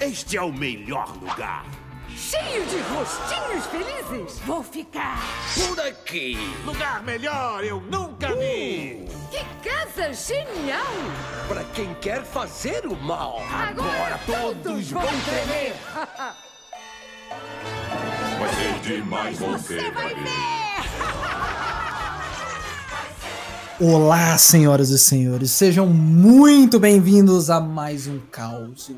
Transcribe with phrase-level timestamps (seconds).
[0.00, 1.66] Este é o melhor lugar.
[2.16, 4.38] Cheio de rostinhos felizes.
[4.46, 5.20] Vou ficar.
[5.54, 6.36] Por aqui.
[6.64, 9.08] Lugar melhor eu nunca vi.
[9.28, 10.86] Que casa genial!
[11.48, 13.42] Para quem quer fazer o mal.
[13.50, 15.74] Agora, todos vão tremer.
[18.38, 20.57] Vai ser demais, você vai ver.
[23.80, 28.90] Olá, senhoras e senhores, sejam muito bem-vindos a mais um Caos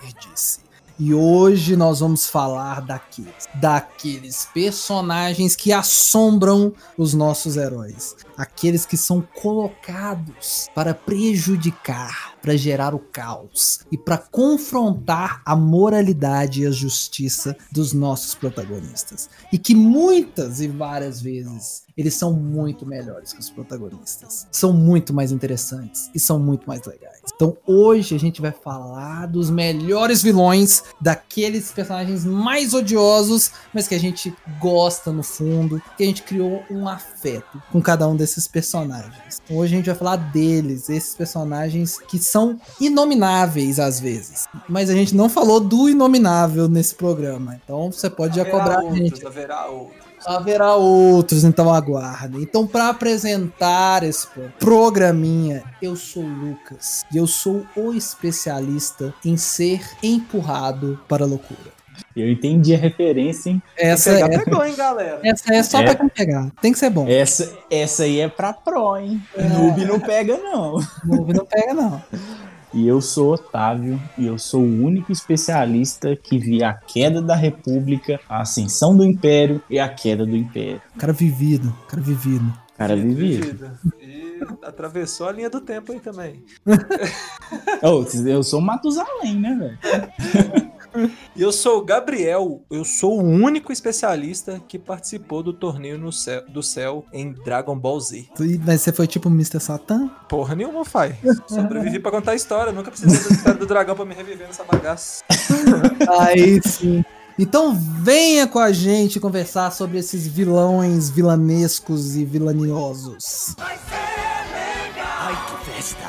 [0.00, 0.60] Nerdice.
[0.96, 8.96] E hoje nós vamos falar daqueles, daqueles personagens que assombram os nossos heróis, aqueles que
[8.96, 16.70] são colocados para prejudicar, para gerar o caos e para confrontar a moralidade e a
[16.70, 19.28] justiça dos nossos protagonistas.
[19.52, 24.46] E que muitas e várias vezes eles são muito melhores que os protagonistas.
[24.52, 27.18] São muito mais interessantes e são muito mais legais.
[27.34, 33.94] Então hoje a gente vai falar dos melhores vilões, daqueles personagens mais odiosos, mas que
[33.94, 38.46] a gente gosta no fundo, que a gente criou um afeto com cada um desses
[38.46, 39.40] personagens.
[39.44, 44.46] Então, hoje a gente vai falar deles, esses personagens que são inomináveis às vezes.
[44.68, 47.58] Mas a gente não falou do inominável nesse programa.
[47.62, 49.26] Então você pode já cobrar outros, a gente.
[49.26, 50.08] Haverá outros.
[50.26, 52.42] Haverá outros, então aguardem.
[52.42, 54.26] Então, para apresentar esse
[54.58, 61.26] programinha, eu sou o Lucas e eu sou o especialista em ser empurrado para a
[61.26, 61.77] loucura.
[62.16, 63.62] Eu entendi a referência, hein?
[63.76, 65.20] Essa Pegar, é, pegou, hein, galera?
[65.22, 65.84] essa é só É.
[65.84, 66.50] pra quem pegar.
[66.60, 67.06] Tem que ser bom.
[67.08, 69.22] Essa, essa aí é pra pro, hein?
[69.36, 70.74] Noob não pega, não.
[71.04, 72.02] Não, não pega, não.
[72.74, 77.34] E eu sou Otávio, e eu sou o único especialista que via a queda da
[77.34, 80.80] República, a ascensão do Império e a queda do Império.
[80.98, 82.52] Cara vivido, cara vivido.
[82.76, 83.40] Cara, vivi.
[83.40, 83.72] Vida.
[84.00, 86.44] E atravessou a linha do tempo aí também.
[87.82, 90.67] Oh, eu sou Matusalém, né, velho?
[91.36, 96.12] E eu sou o Gabriel, eu sou o único especialista que participou do torneio no
[96.12, 98.28] céu, do céu em Dragon Ball Z.
[98.66, 99.60] Mas você foi tipo Mr.
[99.60, 100.08] Satan?
[100.28, 101.14] Porra nenhuma, faz.
[101.46, 104.64] Sobrevivi pra contar a história, nunca precisei da história do dragão pra me reviver nessa
[104.64, 105.22] bagaça.
[106.20, 107.04] Aí sim.
[107.38, 113.54] Então venha com a gente conversar sobre esses vilões vilanescos e vilaniosos.
[113.60, 116.07] Ai, que festa.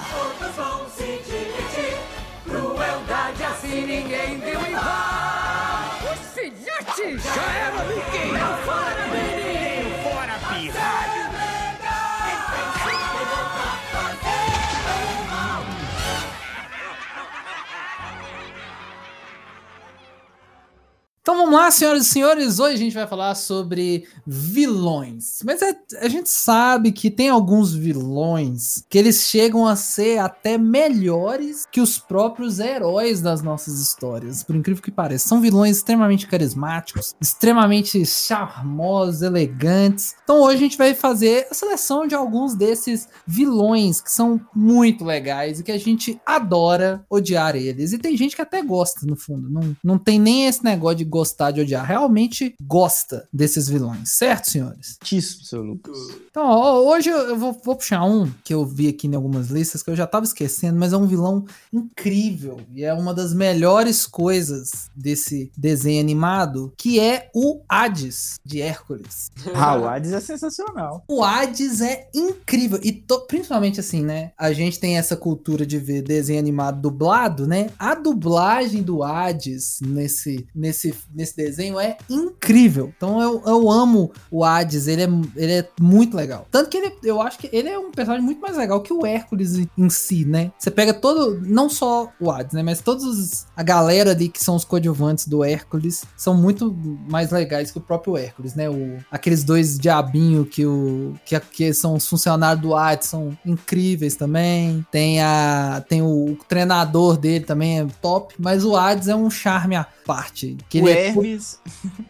[21.29, 22.59] Então vamos lá, senhoras e senhores.
[22.59, 25.43] Hoje a gente vai falar sobre vilões.
[25.45, 30.57] Mas é- a gente sabe que tem alguns vilões que eles chegam a ser até
[30.57, 34.41] melhores que os próprios heróis das nossas histórias.
[34.41, 35.29] Por incrível que pareça.
[35.29, 40.15] São vilões extremamente carismáticos, extremamente charmosos, elegantes.
[40.23, 45.05] Então hoje a gente vai fazer a seleção de alguns desses vilões que são muito
[45.05, 47.93] legais e que a gente adora odiar eles.
[47.93, 49.47] E tem gente que até gosta, no fundo.
[49.47, 51.85] Não, não tem nem esse negócio de gostar de odiar.
[51.85, 54.97] Realmente gosta desses vilões, certo, senhores?
[55.03, 55.97] Tíssimo, seu Lucas.
[56.29, 59.49] Então, ó, hoje eu eu vou, vou puxar um que eu vi aqui em algumas
[59.49, 63.33] listas que eu já tava esquecendo, mas é um vilão incrível e é uma das
[63.33, 69.29] melhores coisas desse desenho animado, que é o Hades de Hércules.
[69.61, 71.03] Ah, o Hades é sensacional.
[71.07, 72.79] O Hades é incrível.
[72.81, 74.31] E to- principalmente assim, né?
[74.37, 77.69] A gente tem essa cultura de ver desenho animado dublado, né?
[77.77, 82.93] A dublagem do Hades nesse, nesse, nesse desenho é incrível.
[82.95, 84.87] Então eu, eu amo o Hades.
[84.87, 86.47] Ele é, ele é muito legal.
[86.51, 89.05] Tanto que ele, eu acho que ele é um personagem muito mais legal que o
[89.05, 90.51] Hércules em- si, né?
[90.57, 92.61] Você pega todo, não só o Hades, né?
[92.61, 96.77] Mas todos os, a galera ali que são os coadjuvantes do Hércules são muito
[97.09, 98.69] mais legais que o próprio Hércules, né?
[98.69, 104.15] O, aqueles dois diabinhos que, o, que, que são os funcionários do Hades são incríveis
[104.15, 104.85] também.
[104.91, 108.35] Tem, a, tem o, treinador dele também, é top.
[108.37, 110.57] Mas o Hades é um charme à parte.
[110.69, 111.59] Que o é, Hermes.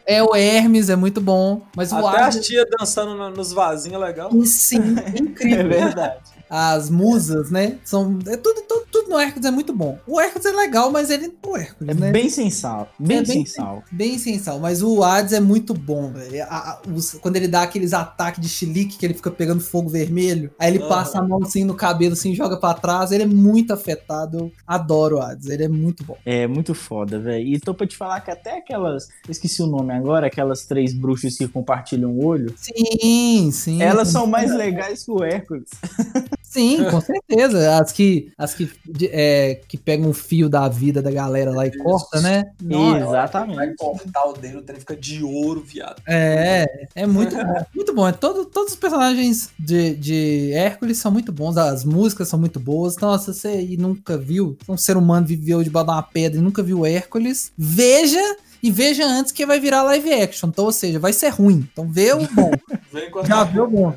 [0.05, 1.61] é o Hermes, é muito bom.
[1.75, 2.45] Mas o Até Hades.
[2.47, 4.29] tia dançando no- nos vasinhos é legal.
[4.45, 5.67] Sim, É incrível.
[5.69, 6.38] verdade.
[6.49, 7.77] As musas, né?
[7.83, 8.17] São.
[8.25, 9.97] É tudo, tudo, tudo no Hércules é muito bom.
[10.07, 11.31] O Hércules é legal, mas ele.
[11.45, 12.11] O Hércules, É né?
[12.11, 12.89] bem sensal.
[12.99, 13.83] Bem, É bem- sensal.
[13.91, 16.43] Bem sensal, mas o Hades é muito bom, velho.
[16.43, 19.89] A- a- os- Quando ele dá aqueles ataques de chilique que ele fica pegando fogo
[19.89, 20.89] vermelho, aí ele Aham.
[20.89, 23.11] passa a mão assim no cabelo, assim, joga pra trás.
[23.11, 24.37] Ele é muito afetado.
[24.39, 26.17] Eu adoro o Hades, ele é muito bom.
[26.25, 27.45] É muito foda, velho.
[27.45, 29.07] E tô pra te falar que até aquelas.
[29.27, 32.53] eu Esqueci o nome agora, aquelas três bruxas que compartilham o olho.
[32.57, 33.81] Sim, sim.
[33.81, 35.69] Elas são mais legais que o Hércules.
[36.49, 37.77] Sim, com certeza.
[37.79, 41.67] As que, as que, de- é, que pegam um fio da vida da galera lá
[41.67, 41.77] e Isso.
[41.77, 42.51] corta, né?
[42.59, 43.75] Vai Exatamente.
[43.77, 46.01] cortar o dele, o trem fica de ouro, viado.
[46.07, 47.65] É, é muito bom.
[47.75, 48.07] Muito bom.
[48.07, 51.55] É todo, todos os personagens de, de Hércules são muito bons.
[51.55, 52.97] As músicas são muito boas.
[52.97, 56.83] Nossa, você nunca viu, um ser humano viveu debaixo de uma pedra e nunca viu
[56.83, 58.19] Hércules, veja
[58.61, 60.49] e veja antes que vai virar live action.
[60.49, 61.67] Então, ou seja, vai ser ruim.
[61.71, 62.51] Então vê o bom.
[63.25, 63.95] Já viu o bom.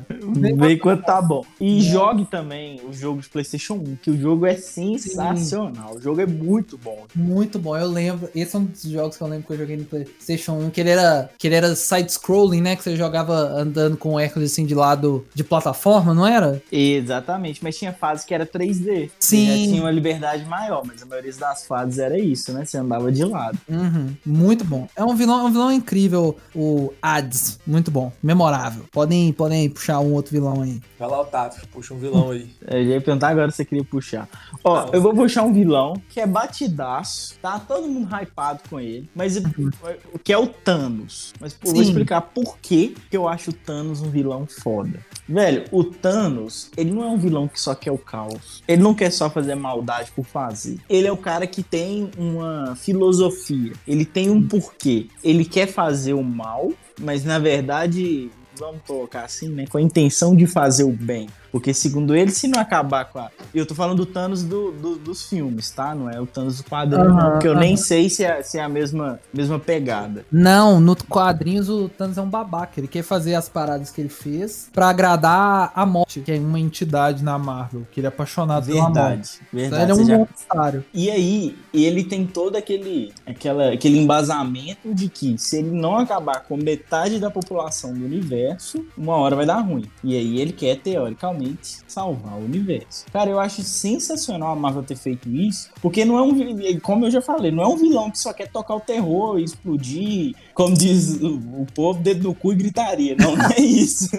[0.57, 1.43] Vê quanto tá bom.
[1.59, 5.95] E jogue também o jogo de PlayStation 1, que o jogo é sensacional.
[5.95, 7.05] O jogo é muito bom.
[7.15, 8.29] Muito bom, eu lembro.
[8.35, 10.81] Esse é um dos jogos que eu lembro que eu joguei no PlayStation 1, que
[10.81, 12.75] ele era, que ele era side-scrolling, né?
[12.75, 16.61] Que você jogava andando com o Hércules assim de lado de plataforma, não era?
[16.71, 19.09] Exatamente, mas tinha fase que era 3D.
[19.19, 19.69] Sim.
[19.69, 22.65] Tinha uma liberdade maior, mas a maioria das fases era isso, né?
[22.65, 23.57] Você andava de lado.
[23.67, 24.89] Uhum, muito bom.
[24.93, 27.59] É um vilão, é um vilão incrível, o Hades.
[27.65, 28.83] Muito bom, memorável.
[28.91, 30.81] Podem, podem puxar um outro vilão aí.
[30.99, 32.49] Vai lá, Otávio, puxa um vilão aí.
[32.67, 34.27] Eu já ia perguntar agora se você queria puxar.
[34.63, 34.93] Ó, Não.
[34.93, 39.37] eu vou puxar um vilão que é batidaço, tá todo mundo hypado com ele, mas
[39.37, 41.33] o que é o Thanos.
[41.39, 44.99] Mas pô, eu vou explicar por que que eu acho o Thanos um vilão foda.
[45.27, 48.61] Velho, o Thanos, ele não é um vilão que só quer o caos.
[48.67, 50.77] Ele não quer só fazer maldade por fazer.
[50.89, 53.73] Ele é o cara que tem uma filosofia.
[53.87, 55.07] Ele tem um porquê.
[55.23, 59.65] Ele quer fazer o mal, mas na verdade, vamos colocar assim, né?
[59.67, 61.27] Com a intenção de fazer o bem.
[61.53, 63.29] Porque, segundo ele, se não acabar com a.
[63.53, 65.93] E eu tô falando do Thanos do, do- dos filmes, tá?
[65.93, 67.59] Não é o Thanos do quadrinho, não, porque eu aham.
[67.59, 70.25] nem sei se é, se é a mesma, mesma pegada.
[70.31, 72.79] Não, no quadrinhos o Thanos é um babaca.
[72.79, 76.59] Ele quer fazer as paradas que ele fez pra agradar a morte, que é uma
[76.59, 79.39] entidade na Marvel, que ele é apaixonado pela morte.
[79.53, 80.01] Verdade, Então verdade.
[80.01, 80.85] ele é um monstro.
[80.91, 86.39] E aí, ele tem todo aquele, aquela, aquele embasamento de que se ele não acabar
[86.45, 89.85] com metade da população do universo, uma hora vai dar ruim.
[90.03, 91.42] E aí ele quer, teoricamente,
[91.87, 93.05] salvar o universo.
[93.11, 97.11] Cara, eu acho sensacional a Marvel ter feito isso, porque não é um, como eu
[97.11, 101.21] já falei, não é um vilão que só quer tocar o terror, explodir, como diz
[101.21, 103.15] o, o povo, dedo no cu e gritaria.
[103.17, 104.09] Não, não é isso.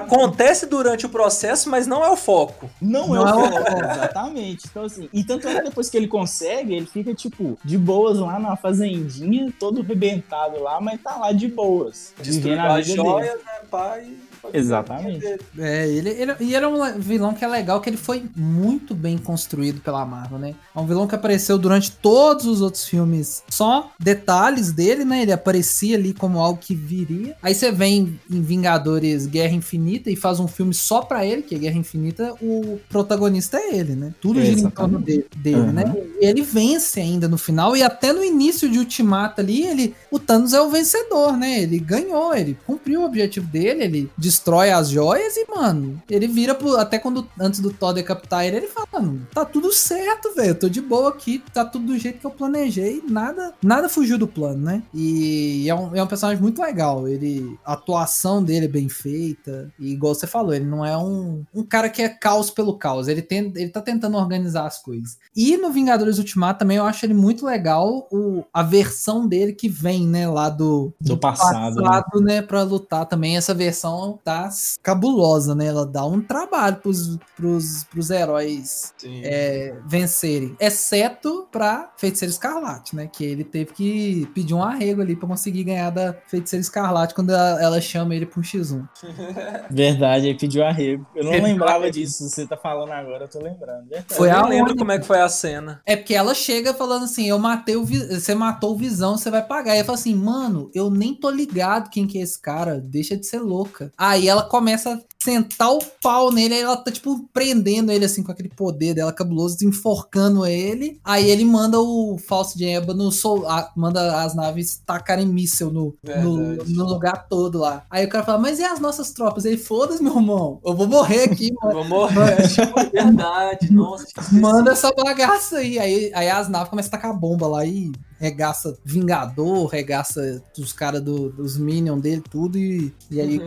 [0.00, 2.70] Acontece durante o processo, mas não é o foco.
[2.80, 4.66] Não, Não é o foco, exatamente.
[4.70, 8.18] Então, assim, e tanto é que depois que ele consegue, ele fica, tipo, de boas
[8.18, 12.12] lá na fazendinha, todo rebentado lá, mas tá lá de boas.
[12.20, 13.44] Destruiu vivendo a as vida dele.
[13.44, 14.12] né, pai?
[14.52, 15.24] Exatamente.
[15.58, 18.94] É, ele, ele, e ele é um vilão que é legal, que ele foi muito
[18.94, 20.54] bem construído pela Marvel, né?
[20.74, 23.42] É um vilão que apareceu durante todos os outros filmes.
[23.48, 25.22] Só detalhes dele, né?
[25.22, 27.36] Ele aparecia ali como algo que viria.
[27.42, 31.54] Aí você vem em Vingadores Guerra Infinita e faz um filme só pra ele, que
[31.54, 34.14] é Guerra Infinita, o protagonista é ele, né?
[34.20, 35.72] Tudo gira em torno dele, dele, Uhum.
[35.72, 35.94] né?
[36.20, 40.18] E ele vence ainda no final, e até no início de Ultimato ali, ele, o
[40.18, 41.62] Thanos é o vencedor, né?
[41.62, 46.54] Ele ganhou, ele cumpriu o objetivo dele, ele destrói as joias e, mano, ele vira
[46.54, 46.76] pro.
[46.76, 50.54] Até quando antes do Thor decapitar ele, ele fala, mano, tá tudo certo, velho.
[50.54, 54.26] Tô de boa aqui, tá tudo do jeito que eu planejei, nada, nada fugiu do
[54.26, 54.82] plano, né?
[54.92, 57.06] E é um, é um personagem muito legal.
[57.06, 57.58] Ele.
[57.64, 59.70] A atuação dele é bem feita.
[59.78, 63.08] E igual você falou, ele não é um, um cara que é caos pelo caos.
[63.08, 65.18] Ele, tem, ele tá tentando organizar as coisas.
[65.36, 69.68] E no Vingadores Ultimato também eu acho ele muito legal o, a versão dele que
[69.68, 71.82] vem, né, lá do, Do passado, né?
[71.82, 73.36] passado, né, pra lutar também.
[73.36, 74.48] Essa versão tá
[74.82, 75.66] cabulosa, né?
[75.66, 80.56] Ela dá um trabalho pros, pros, pros heróis é, vencerem.
[80.58, 83.06] Exceto pra Feiticeira Escarlate, né?
[83.06, 87.30] Que ele teve que pedir um arrego ali pra conseguir ganhar da Feiticeira Escarlate quando
[87.30, 88.88] ela, ela chama ele um X1.
[89.70, 91.06] Verdade, aí pediu arrego.
[91.14, 91.92] Eu não Ele lembrava arrego.
[91.92, 92.28] disso.
[92.28, 93.88] Você tá falando agora, eu tô lembrando.
[93.88, 94.14] Verdade.
[94.14, 95.80] Foi eu a não lembro como é que foi a cena.
[95.84, 97.84] É porque ela chega falando assim: Eu matei o.
[97.84, 99.74] Você matou o Visão, você vai pagar.
[99.74, 102.80] E ela fala assim: Mano, eu nem tô ligado quem que é esse cara.
[102.80, 103.92] Deixa de ser louca.
[103.96, 106.54] Aí ela começa a sentar o pau nele.
[106.54, 111.00] Aí ela tá, tipo, prendendo ele, assim, com aquele poder dela cabuloso, enforcando ele.
[111.02, 115.94] Aí ele manda o falso de ébano, sol- a- manda as naves tacarem míssel no,
[116.22, 117.84] no, no lugar todo lá.
[117.90, 119.44] Aí o cara fala: Mas e as nossas tropas?
[119.44, 120.60] Ele, foda-se, meu irmão.
[120.64, 121.74] Eu vou morrer aqui, mano.
[121.74, 122.46] Vou morrer.
[122.48, 123.72] tipo, verdade.
[123.72, 124.04] Nossa.
[124.32, 125.78] Manda essa bagaça aí.
[125.78, 126.10] aí.
[126.14, 131.30] Aí as naves começam a tacar bomba lá e regaça Vingador, regaça os caras do,
[131.30, 132.58] dos Minions dele, tudo.
[132.58, 133.40] E, e, aí,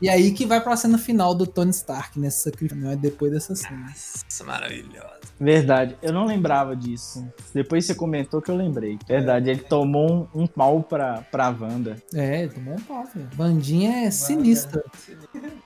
[0.00, 2.96] e aí que vai pra cena final do Tony Stark nesse sacrifício, né?
[2.96, 3.76] Depois dessa cena.
[3.76, 5.19] Nossa, maravilhosa.
[5.38, 7.26] Verdade, eu não lembrava disso.
[7.54, 8.98] Depois você comentou que eu lembrei.
[9.08, 11.96] Verdade, ele tomou um, um pau pra, pra Wanda.
[12.14, 13.28] É, tomou um pau, velho.
[13.34, 14.82] Bandinha é sinistra.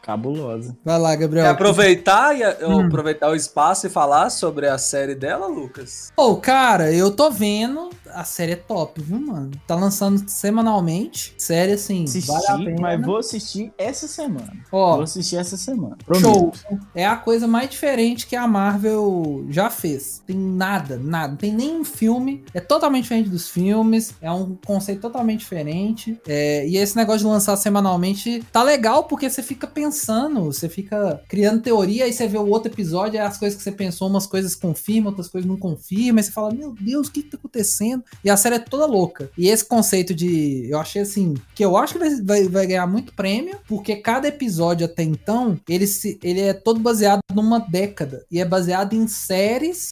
[0.02, 0.76] Cabulosa.
[0.84, 1.50] Vai lá, Quer Gabriel.
[1.50, 2.86] aproveitar, e, Hum.
[2.86, 6.12] aproveitar o espaço e falar sobre a série dela, Lucas?
[6.14, 9.50] Pô, cara, eu tô vendo a série é top, viu, mano?
[9.66, 11.34] Tá lançando semanalmente.
[11.36, 12.76] Série, assim, Assisti, vale a pena.
[12.80, 14.52] mas vou assistir essa semana.
[14.70, 15.96] Ó, Vou assistir essa semana.
[16.20, 16.52] Show.
[16.52, 16.86] Prometo.
[16.94, 20.22] É a coisa mais diferente que a Marvel já fez.
[20.26, 21.36] Tem nada, nada.
[21.36, 22.44] Tem nenhum filme.
[22.52, 24.14] É totalmente diferente dos filmes.
[24.20, 26.18] É um conceito totalmente diferente.
[26.26, 31.20] É, e esse negócio de lançar semanalmente tá legal porque você fica pensando, você fica
[31.28, 34.26] criando teoria, aí você vê o outro episódio, aí as coisas que você pensou, umas
[34.26, 36.18] coisas confirmam, outras coisas não confirmam.
[36.18, 38.04] Aí você fala, meu Deus, o que, que tá acontecendo?
[38.24, 39.30] E a série é toda louca.
[39.36, 40.68] E esse conceito de.
[40.68, 41.34] Eu achei assim.
[41.54, 45.58] Que eu acho que vai, vai, vai ganhar muito prêmio, porque cada episódio até então,
[45.68, 48.24] ele, se, ele é todo baseado numa década.
[48.30, 49.33] E é baseado em séries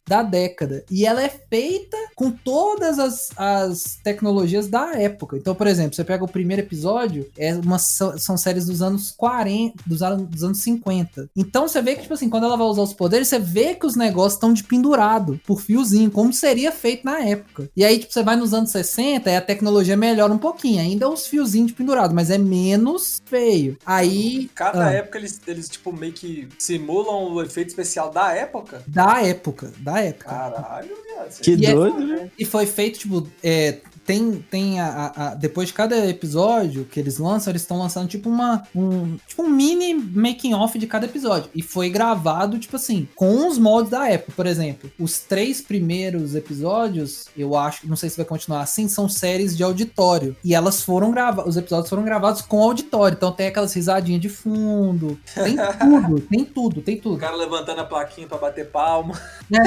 [0.07, 0.85] da década.
[0.91, 5.37] E ela é feita com todas as, as tecnologias da época.
[5.37, 9.83] Então, por exemplo, você pega o primeiro episódio, é uma, são, séries dos anos 40,
[9.87, 11.31] dos, anos- dos anos 50.
[11.37, 13.87] Então você vê que, tipo assim, quando ela vai usar os poderes, você vê que
[13.87, 17.69] os negócios estão de pendurado por fiozinho, como seria feito na época.
[17.77, 20.81] E aí, tipo, você vai nos anos 60 e a tecnologia melhora um pouquinho.
[20.81, 23.77] Ainda os fiozinhos de pendurado, mas é menos feio.
[23.85, 24.51] Aí.
[24.55, 28.83] Cada ah, época eles, eles, tipo, meio que simulam o efeito especial da época.
[28.87, 29.32] Da época,
[29.79, 30.31] da época.
[30.31, 31.41] Caralho, viado.
[31.41, 32.31] Que E é- doido, né?
[32.39, 33.79] E foi feito, tipo, é,
[34.12, 38.28] tem, tem a, a- Depois de cada episódio que eles lançam, eles estão lançando tipo
[38.28, 38.62] uma.
[38.75, 41.49] Um, tipo um mini making off de cada episódio.
[41.54, 44.33] E foi gravado, tipo assim, com os moldes da época.
[44.37, 49.09] Por exemplo, os três primeiros episódios, eu acho, não sei se vai continuar assim, são
[49.09, 50.37] séries de auditório.
[50.45, 51.47] E elas foram gravadas.
[51.50, 53.14] Os episódios foram gravados com auditório.
[53.16, 55.19] Então tem aquelas risadinhas de fundo.
[55.35, 57.19] Tem tudo, tem tudo, tem O tudo.
[57.19, 59.19] cara levantando a plaquinha pra bater palma.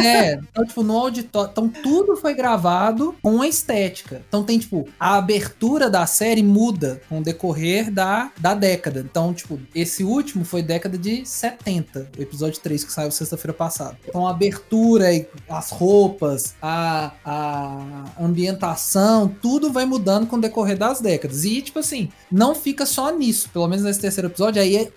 [0.03, 1.49] É, então, tipo, no auditório.
[1.51, 4.21] Então, tudo foi gravado com a estética.
[4.35, 8.99] Então, tem, tipo, a abertura da série muda com o decorrer da, da década.
[8.99, 13.97] Então, tipo, esse último foi década de 70, o episódio 3 que saiu sexta-feira passada.
[14.05, 15.05] Então, a abertura,
[15.47, 21.45] as roupas, a, a ambientação, tudo vai mudando com o decorrer das décadas.
[21.45, 23.49] E, tipo assim, não fica só nisso.
[23.53, 24.91] Pelo menos nesse terceiro episódio, aí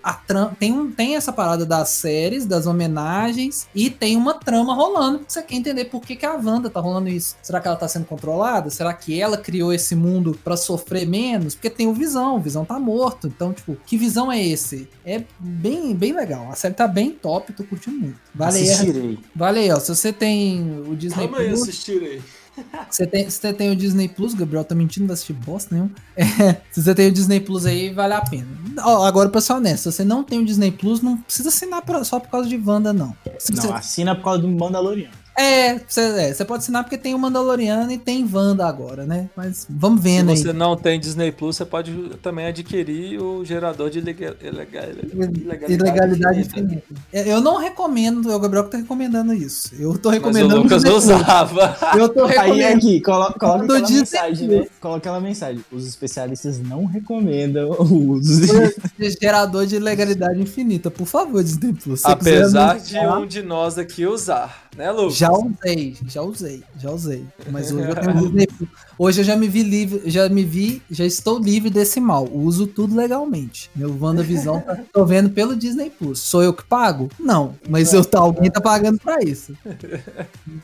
[0.59, 5.21] tem, um, tem essa parada das séries, das homenagens, e tem uma trama rolando.
[5.25, 7.37] Você quer entender por que, que a Wanda tá rolando isso.
[7.41, 8.69] Será que ela tá sendo controlada?
[8.69, 11.55] Será que ela criou esse mundo pra sofrer menos?
[11.55, 13.27] Porque tem o Visão, o Visão tá morto.
[13.27, 14.87] Então, tipo, que visão é esse?
[15.05, 16.49] É bem, bem legal.
[16.51, 18.17] A série tá bem top, tô curtindo muito.
[18.33, 19.19] Vale aí, Assistirei.
[19.35, 19.79] vale aí, ó.
[19.79, 22.21] Se você tem o Disney Calma aí, Plus, assistirei.
[22.89, 25.73] você tem, se você tem o Disney Plus, Gabriel tá mentindo, não vai assistir bosta
[25.75, 25.89] nenhum.
[26.17, 28.45] É, se você tem o Disney Plus aí, vale a pena.
[28.83, 31.81] Ó, agora, pra ser honesto, se você não tem o Disney Plus, não precisa assinar
[31.81, 33.15] pra- só por causa de Wanda, não.
[33.37, 35.13] Se Não, você- assina por causa do Mandaloriano.
[35.39, 36.01] É, você,
[36.39, 39.29] é, pode assinar porque tem o Mandaloriano e tem Wanda agora, né?
[39.35, 40.37] Mas vamos Se vendo aí.
[40.37, 41.91] você não tem Disney Plus, você pode
[42.21, 46.75] também adquirir o gerador de ilega- ilega- ilegalidade, Ilegalidade infinita.
[46.75, 47.01] infinita.
[47.13, 49.69] É, Eu não recomendo, o Gabriel que tá recomendando isso.
[49.79, 50.61] Eu tô Mas o recomendando.
[50.63, 51.05] Lucas Disney Plus.
[51.05, 51.77] usava.
[51.97, 52.77] Eu tô Aí recomendando.
[52.77, 54.59] aqui, colo- coloca aquela Disney mensagem, Plus.
[54.61, 54.67] né?
[54.81, 55.63] Coloca aquela mensagem.
[55.71, 59.09] Os especialistas não recomendam o uso de...
[59.21, 62.01] Gerador de ilegalidade infinita, por favor, Disney Plus.
[62.01, 65.15] Se Apesar de um de nós aqui usar, né, Lucas?
[65.17, 67.25] Já usei, já usei, já usei.
[67.51, 68.69] Mas hoje eu tenho.
[68.97, 72.27] Hoje eu já me vi livre, já me vi, já estou livre desse mal.
[72.31, 73.69] Uso tudo legalmente.
[73.75, 76.19] Meu WandaVisão tá, tô vendo pelo Disney Plus.
[76.19, 77.09] Sou eu que pago?
[77.19, 79.53] Não, mas eu, tá, alguém tá pagando pra isso.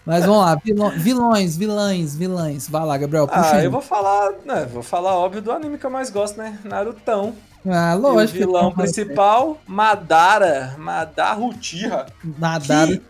[0.06, 0.56] Mas vamos lá,
[0.98, 2.68] vilões, vilãs, vilãs.
[2.68, 3.66] Vai lá, Gabriel, puxa Ah, aí.
[3.66, 6.60] eu vou falar, né, vou falar óbvio do anime que eu mais gosto, né?
[6.64, 7.34] Narutão.
[7.68, 8.38] Ah, E o lógico.
[8.38, 12.06] vilão principal, Madara, Madara Uchiha.
[12.38, 12.86] Nada.
[12.88, 13.02] Que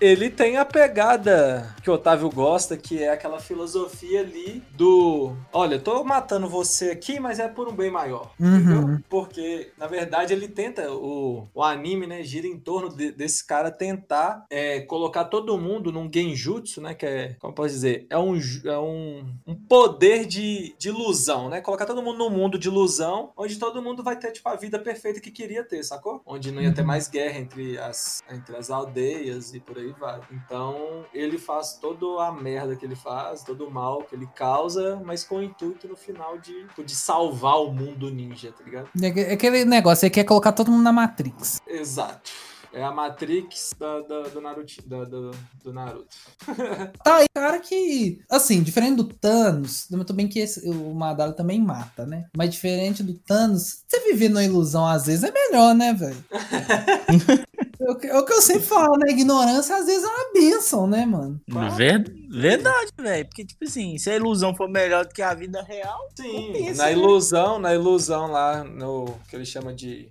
[0.00, 5.34] ele tem a pegada que o Otávio gosta, que é aquela filosofia ali do.
[5.52, 8.32] Olha, eu tô matando você aqui, mas é por um bem maior.
[8.38, 8.56] Uhum.
[8.56, 9.00] Entendeu?
[9.08, 10.92] Porque, na verdade, ele tenta.
[10.92, 15.90] O, o anime, né, gira em torno de- desse cara tentar é, colocar todo mundo
[15.90, 16.94] num genjutsu, né?
[16.94, 17.36] Que é.
[17.40, 18.06] Como eu posso dizer?
[18.10, 21.60] É um, é um, um poder de, de ilusão, né?
[21.60, 24.78] Colocar todo mundo num mundo de ilusão, onde todo mundo vai ter, tipo, a vida
[24.78, 26.20] perfeita que queria ter, sacou?
[26.26, 30.20] Onde não ia ter mais guerra entre as, entre as aldeias e por aí vai.
[30.30, 35.00] Então, ele faz toda a merda que ele faz, todo o mal que ele causa,
[35.04, 38.88] mas com o intuito no final de, tipo, de salvar o mundo ninja, tá ligado?
[39.02, 41.60] É aquele negócio, ele quer colocar todo mundo na Matrix.
[41.66, 42.30] Exato.
[42.74, 45.30] É a Matrix da, da- do, Naruto, da- do,
[45.62, 46.16] do Naruto.
[47.04, 51.60] Tá aí, cara que, assim, diferente do Thanos, muito bem que esse- o Madara também
[51.60, 52.24] mata, né?
[52.34, 56.24] Mas diferente do Thanos, você viver na ilusão às vezes é melhor, né, velho?
[57.86, 59.10] é, o que, é o que eu sempre falo, né?
[59.12, 61.40] Ignorância às vezes é uma bênção, né, mano?
[61.76, 63.26] Ver- Verdade, velho.
[63.26, 66.82] Porque, tipo assim, se a ilusão for melhor do que a vida real, Sim, pensa,
[66.82, 66.92] na né?
[66.92, 70.08] ilusão, na ilusão lá, no que ele chama de.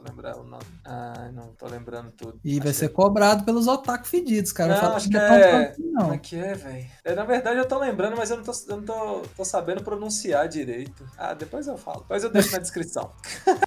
[0.00, 0.64] Deixa eu lembrar o nome.
[0.84, 2.40] Ah, não tô lembrando tudo.
[2.44, 4.74] E vai ser cobrado pelos otaku fedidos, cara.
[4.74, 5.64] Não, Fala acho que é é.
[5.74, 6.12] Como não.
[6.12, 6.86] é que é, velho?
[7.04, 9.82] É, na verdade eu tô lembrando, mas eu não tô, eu não tô, tô sabendo
[9.82, 11.04] pronunciar direito.
[11.16, 12.00] Ah, depois eu falo.
[12.00, 13.12] Depois eu deixo na descrição.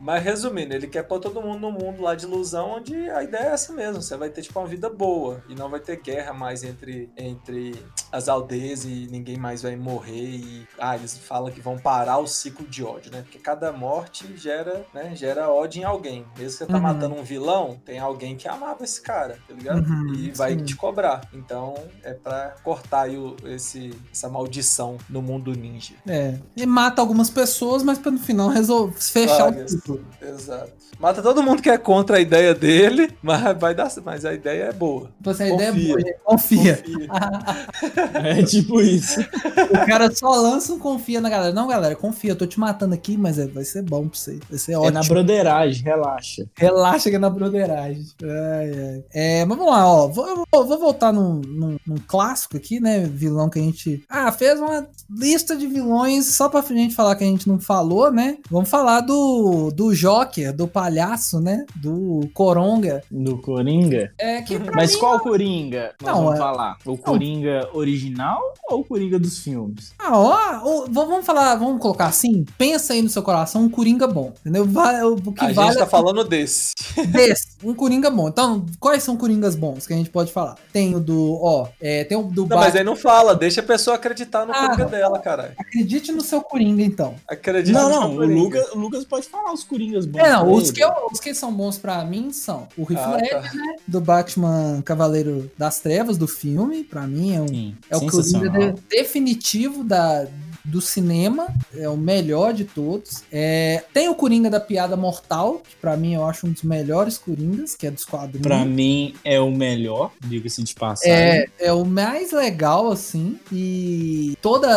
[0.00, 3.44] Mas resumindo, ele quer pôr todo mundo no mundo lá de ilusão, onde a ideia
[3.44, 4.02] é essa mesmo.
[4.02, 5.42] Você vai ter, tipo, uma vida boa.
[5.48, 7.74] E não vai ter guerra mais entre, entre
[8.12, 10.24] as aldeias e ninguém mais vai morrer.
[10.24, 10.68] E.
[10.78, 13.22] Ah, eles falam que vão parar o ciclo de ódio, né?
[13.22, 15.14] Porque cada morte gera, né?
[15.14, 16.24] Gera ódio em alguém.
[16.38, 16.80] Mesmo que você tá Uhum.
[16.82, 19.86] matando um vilão, tem alguém que amava esse cara, tá ligado?
[19.88, 20.64] Uhum, e vai sim.
[20.64, 21.22] te cobrar.
[21.32, 25.94] Então é pra cortar aí o- esse, essa maldição no mundo ninja.
[26.06, 26.34] É.
[26.56, 29.72] E mata algumas pessoas, mas pra no final resolver fechar Várias.
[29.72, 30.04] o ciclo.
[30.20, 30.72] Exato.
[30.98, 34.64] Mata todo mundo que é contra a ideia dele, mas vai dar, mas a ideia
[34.64, 35.10] é boa.
[35.26, 35.94] Assim, a ideia é Confia.
[35.94, 36.76] boa, confia.
[36.76, 37.08] Confia.
[38.14, 39.20] É tipo isso.
[39.20, 41.52] O cara só lança um confia na galera.
[41.52, 44.38] Não, galera, confia, eu tô te matando aqui, mas é- vai ser bom pra você.
[44.48, 44.92] Vai ser É ótimo.
[44.92, 45.02] na
[45.38, 46.46] broderagem, relaxa.
[46.56, 48.04] Relaxa que é na broderagem.
[48.22, 49.04] Ai, ai.
[49.12, 50.08] É, mas vamos lá, ó.
[50.08, 53.00] Vou, eu vou, vou voltar num, num- num clássico aqui, né?
[53.00, 54.04] Vilão que a gente.
[54.08, 58.10] Ah, fez uma lista de vilões só pra gente falar que a gente não falou,
[58.10, 58.38] né?
[58.50, 61.64] Vamos falar do, do Joker, do palhaço, né?
[61.76, 63.02] Do Coronga.
[63.10, 64.12] Do Coringa.
[64.18, 66.76] É que pra Mas mim- qual Coringa nós Não, vamos é- falar?
[66.86, 69.92] O Coringa original ou o Coringa dos filmes?
[69.98, 72.44] Ah, ó, ó, vamos falar, vamos colocar assim.
[72.56, 74.64] Pensa aí no seu coração um Coringa bom, entendeu?
[74.64, 76.72] Vai, o o que A vale gente tá falando desse.
[77.08, 78.28] desse, um Coringa bom.
[78.28, 80.56] Então, quais são Coringas bons que a gente pode falar?
[80.72, 82.78] Tem o do, ó, é, tem o do Não, mas Batman.
[82.80, 85.52] aí não fala, deixa a pessoa acreditar no Ah, Coringa dela, caralho.
[85.58, 87.14] Acredite no seu Coringa, então.
[87.28, 88.40] Acredita Não, no não, seu o Coringa.
[88.40, 90.20] Lucas, o Lucas pode falar os Coringas bons.
[90.20, 93.18] É, não, os que, eu- os que são bons pra mim são o Heath Ah,
[93.30, 93.40] tá.
[93.54, 98.06] né, do Batman Cavaleiro das Trevas, do filme, pra mim é, um, Sim, é o
[98.06, 100.26] Coringa definitivo da,
[100.64, 103.22] do cinema, é o melhor de todos.
[103.30, 107.18] É, tem o Coringa da Piada Mortal, que pra mim eu acho um dos melhores
[107.18, 108.42] Coringas, que é dos quadrinhos.
[108.46, 111.12] Pra mim é o melhor, diga-se de passagem.
[111.12, 114.68] É, é o mais legal, assim, e toda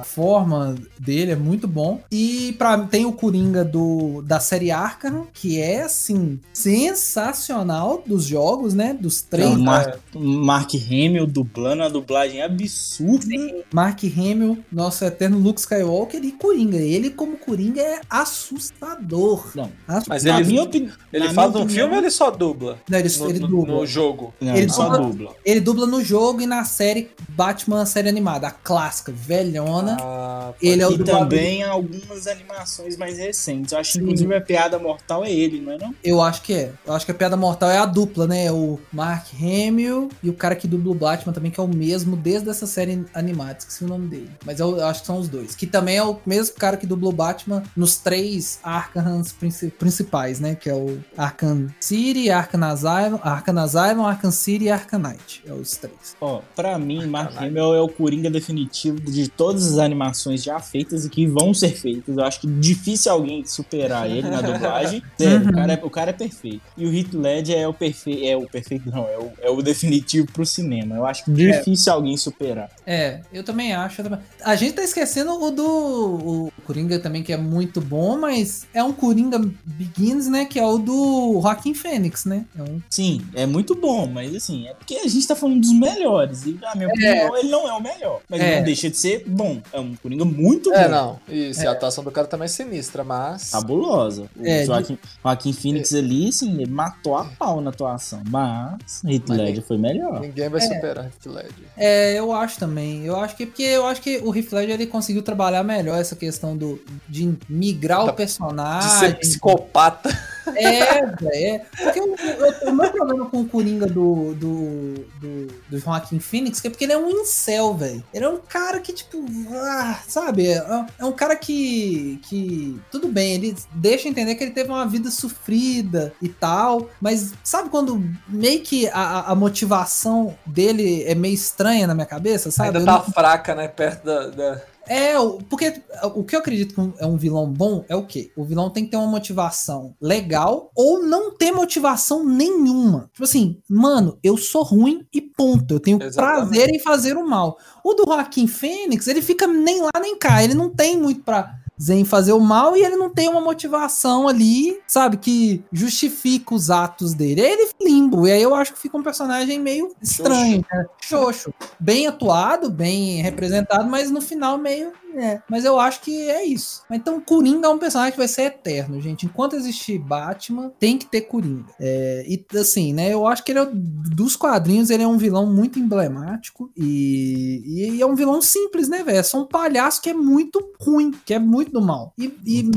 [0.00, 2.00] a forma dele é muito bom.
[2.10, 8.74] E pra, tem o Coringa do, da série Arkham, que é, assim, sensacional dos jogos,
[8.74, 8.94] né?
[8.98, 9.50] Dos É três.
[9.50, 13.26] o Mark, Mark Hamill dublando a dublagem absurda.
[13.72, 16.76] Mark Hamill, nosso eterno Luke Skywalker e Coringa.
[16.76, 19.50] Ele, como Coringa, é assustador.
[19.54, 20.92] Não, Assu- Mas na ele, minha opinião.
[21.12, 22.78] ele na faz minha no opinião- filme ou ele só dubla?
[22.88, 23.74] Não, ele, No, ele no- dubla.
[23.76, 24.34] no jogo.
[24.40, 25.30] Não, Ele só dubla- dubla.
[25.44, 29.96] Ele dubla no jogo e na série Batman, série animada, a clássica, velhona.
[30.00, 31.20] Ah, Ele é o E dublador.
[31.28, 33.72] também algumas animações mais recentes.
[33.72, 35.94] Eu acho que inclusive a piada mortal é ele, não é não?
[36.02, 36.72] Eu acho que é.
[36.86, 38.50] Eu acho que a Piada Mortal é a dupla, né?
[38.50, 42.16] O Mark Hamill e o cara que dubla o Batman também, que é o mesmo
[42.16, 43.56] desde essa série animada.
[43.58, 44.30] Esqueci o nome dele.
[44.44, 45.54] Mas eu, eu acho que são os dois.
[45.54, 50.40] Que também é o mesmo cara que dubla o Batman nos três Arkhams princi- principais,
[50.40, 50.54] né?
[50.54, 55.42] Que é o Arkham City, Arkham Asylum, Arkham Asylum, Arkham City e Arkham Knight.
[55.46, 56.16] É os três.
[56.20, 57.34] Ó, pra mim, Mark.
[57.36, 61.70] Hamill é o Coringa definitivo de todas as animações já feitas e que vão ser
[61.74, 62.16] feitas.
[62.16, 65.02] Eu acho que difícil alguém superar ele na dublagem.
[65.18, 65.50] Sério, Uhum.
[65.50, 66.60] o, cara é, o cara é perfeito.
[66.76, 69.60] E o Heath Ledger é o perfeito, é o perfeito não, é o, é o
[69.62, 70.96] definitivo pro cinema.
[70.96, 72.70] Eu acho que difícil alguém superar.
[72.86, 74.00] É, eu também acho.
[74.00, 78.16] eu também- A gente tá esquecendo o do o Coringa também, que é muito bom,
[78.16, 80.44] mas é um Coringa Begins, né?
[80.44, 82.44] Que é o do Joaquim Fênix, né?
[82.56, 85.72] É um Sim, é muito bom, mas assim, é porque a gente tá falando dos
[85.72, 86.46] melhores.
[86.46, 88.20] E, na minha opinião, ele não é o melhor.
[88.28, 88.56] Mas É.
[88.58, 89.60] não deixa de ser bom.
[89.72, 90.90] É um Coringa muito É, bom.
[90.90, 91.20] não.
[91.28, 93.50] Isso, e a atuação do cara também é sinistra, mas.
[93.50, 94.26] Cabulosa.
[94.36, 98.22] O É, Joaquim, Joaquim Phoenix ali, assim, ele matou a pau na atuação.
[98.30, 100.20] Mas Heath Ledger foi melhor.
[100.20, 101.64] Ninguém vai superar Heath Ledger.
[101.76, 103.04] É, eu acho também.
[103.04, 106.14] Eu acho que porque eu acho que o Heath Ledger ele conseguiu trabalhar melhor essa
[106.16, 108.88] questão do de migrar Da- o personagem.
[108.90, 110.10] De ser psicopata.
[110.56, 111.30] É, velho.
[111.32, 111.58] É.
[111.82, 116.64] Porque o, o- o meu problema com o Coringa do, do, do, do Joaquim Phoenix
[116.64, 118.02] é porque ele é um incel, velho.
[118.12, 120.46] Ele é um cara que, tipo, ah, sabe?
[120.48, 122.80] É, é um cara que, que.
[122.90, 126.88] Tudo bem, ele deixa entender que ele teve uma vida sofrida e tal.
[127.00, 132.50] Mas sabe quando meio que a, a- motivação dele é meio estranha na minha cabeça,
[132.50, 132.68] sabe?
[132.68, 133.68] Ainda Eu tá não- fraca, né?
[133.68, 134.26] Perto da.
[134.28, 135.80] da- é, o- porque
[136.14, 138.30] o que eu acredito que é um vilão bom é o quê?
[138.36, 143.08] O vilão tem que ter uma motivação legal ou não ter motivação nenhuma.
[143.12, 145.74] Tipo assim, mano, eu sou ruim e ponto.
[145.74, 146.48] Eu tenho Exatamente.
[146.48, 147.58] prazer em fazer o mal.
[147.82, 150.42] O do Joaquim Fênix, ele fica nem lá nem cá.
[150.42, 151.54] Ele não tem muito pra,
[151.88, 156.70] em fazer o mal e ele não tem uma motivação ali, sabe, que justifica os
[156.70, 157.40] atos dele.
[157.40, 160.86] Aí ele limbo, e aí eu acho que fica um personagem meio estranho, né?
[161.00, 161.52] Xoxo.
[161.78, 166.82] Bem atuado, bem representado, mas no final meio é, mas eu acho que é isso.
[166.90, 169.26] Então, Coringa é um personagem que vai ser eterno, gente.
[169.26, 171.70] Enquanto existir Batman, tem que ter Coringa.
[171.78, 173.12] É, e assim, né?
[173.12, 178.02] Eu acho que ele é, dos quadrinhos, ele é um vilão muito emblemático e, e
[178.02, 179.18] é um vilão simples, né, velho?
[179.18, 182.12] É só um palhaço que é muito ruim, que é muito do mal.
[182.18, 182.70] E, e,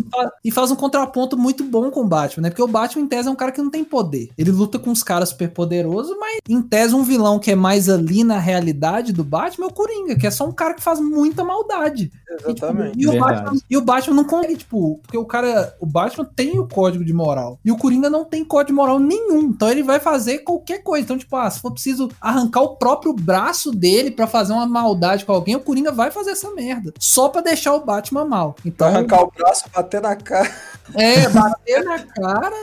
[0.45, 2.50] e, faz um contraponto muito bom com o Batman, né?
[2.50, 4.30] Porque o Batman, em tese, é um cara que não tem poder.
[4.38, 7.89] Ele luta com os caras super poderosos, mas em tese, um vilão que é mais
[7.89, 11.00] ali na realidade do Batman é o Coringa, que é só um cara que faz
[11.00, 12.12] muita maldade.
[12.29, 12.97] Exatamente.
[12.97, 15.85] E, tipo, e, o Batman, e, o Batman, não consegue, tipo, porque o cara, o
[15.85, 17.59] Batman tem o código de moral.
[17.63, 19.39] E o Coringa não tem código de moral nenhum.
[19.39, 21.05] Então ele vai fazer qualquer coisa.
[21.05, 25.25] Então, tipo, ah, se for preciso arrancar o próprio braço dele para fazer uma maldade
[25.25, 26.93] com alguém, o Coringa vai fazer essa merda.
[26.99, 28.55] Só para deixar o Batman mal.
[28.65, 30.51] Então, arrancar o braço, bater na cara.
[30.93, 32.55] É, bater na cara.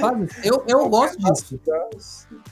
[0.00, 0.28] Sabe?
[0.42, 1.60] Eu, eu gosto disso.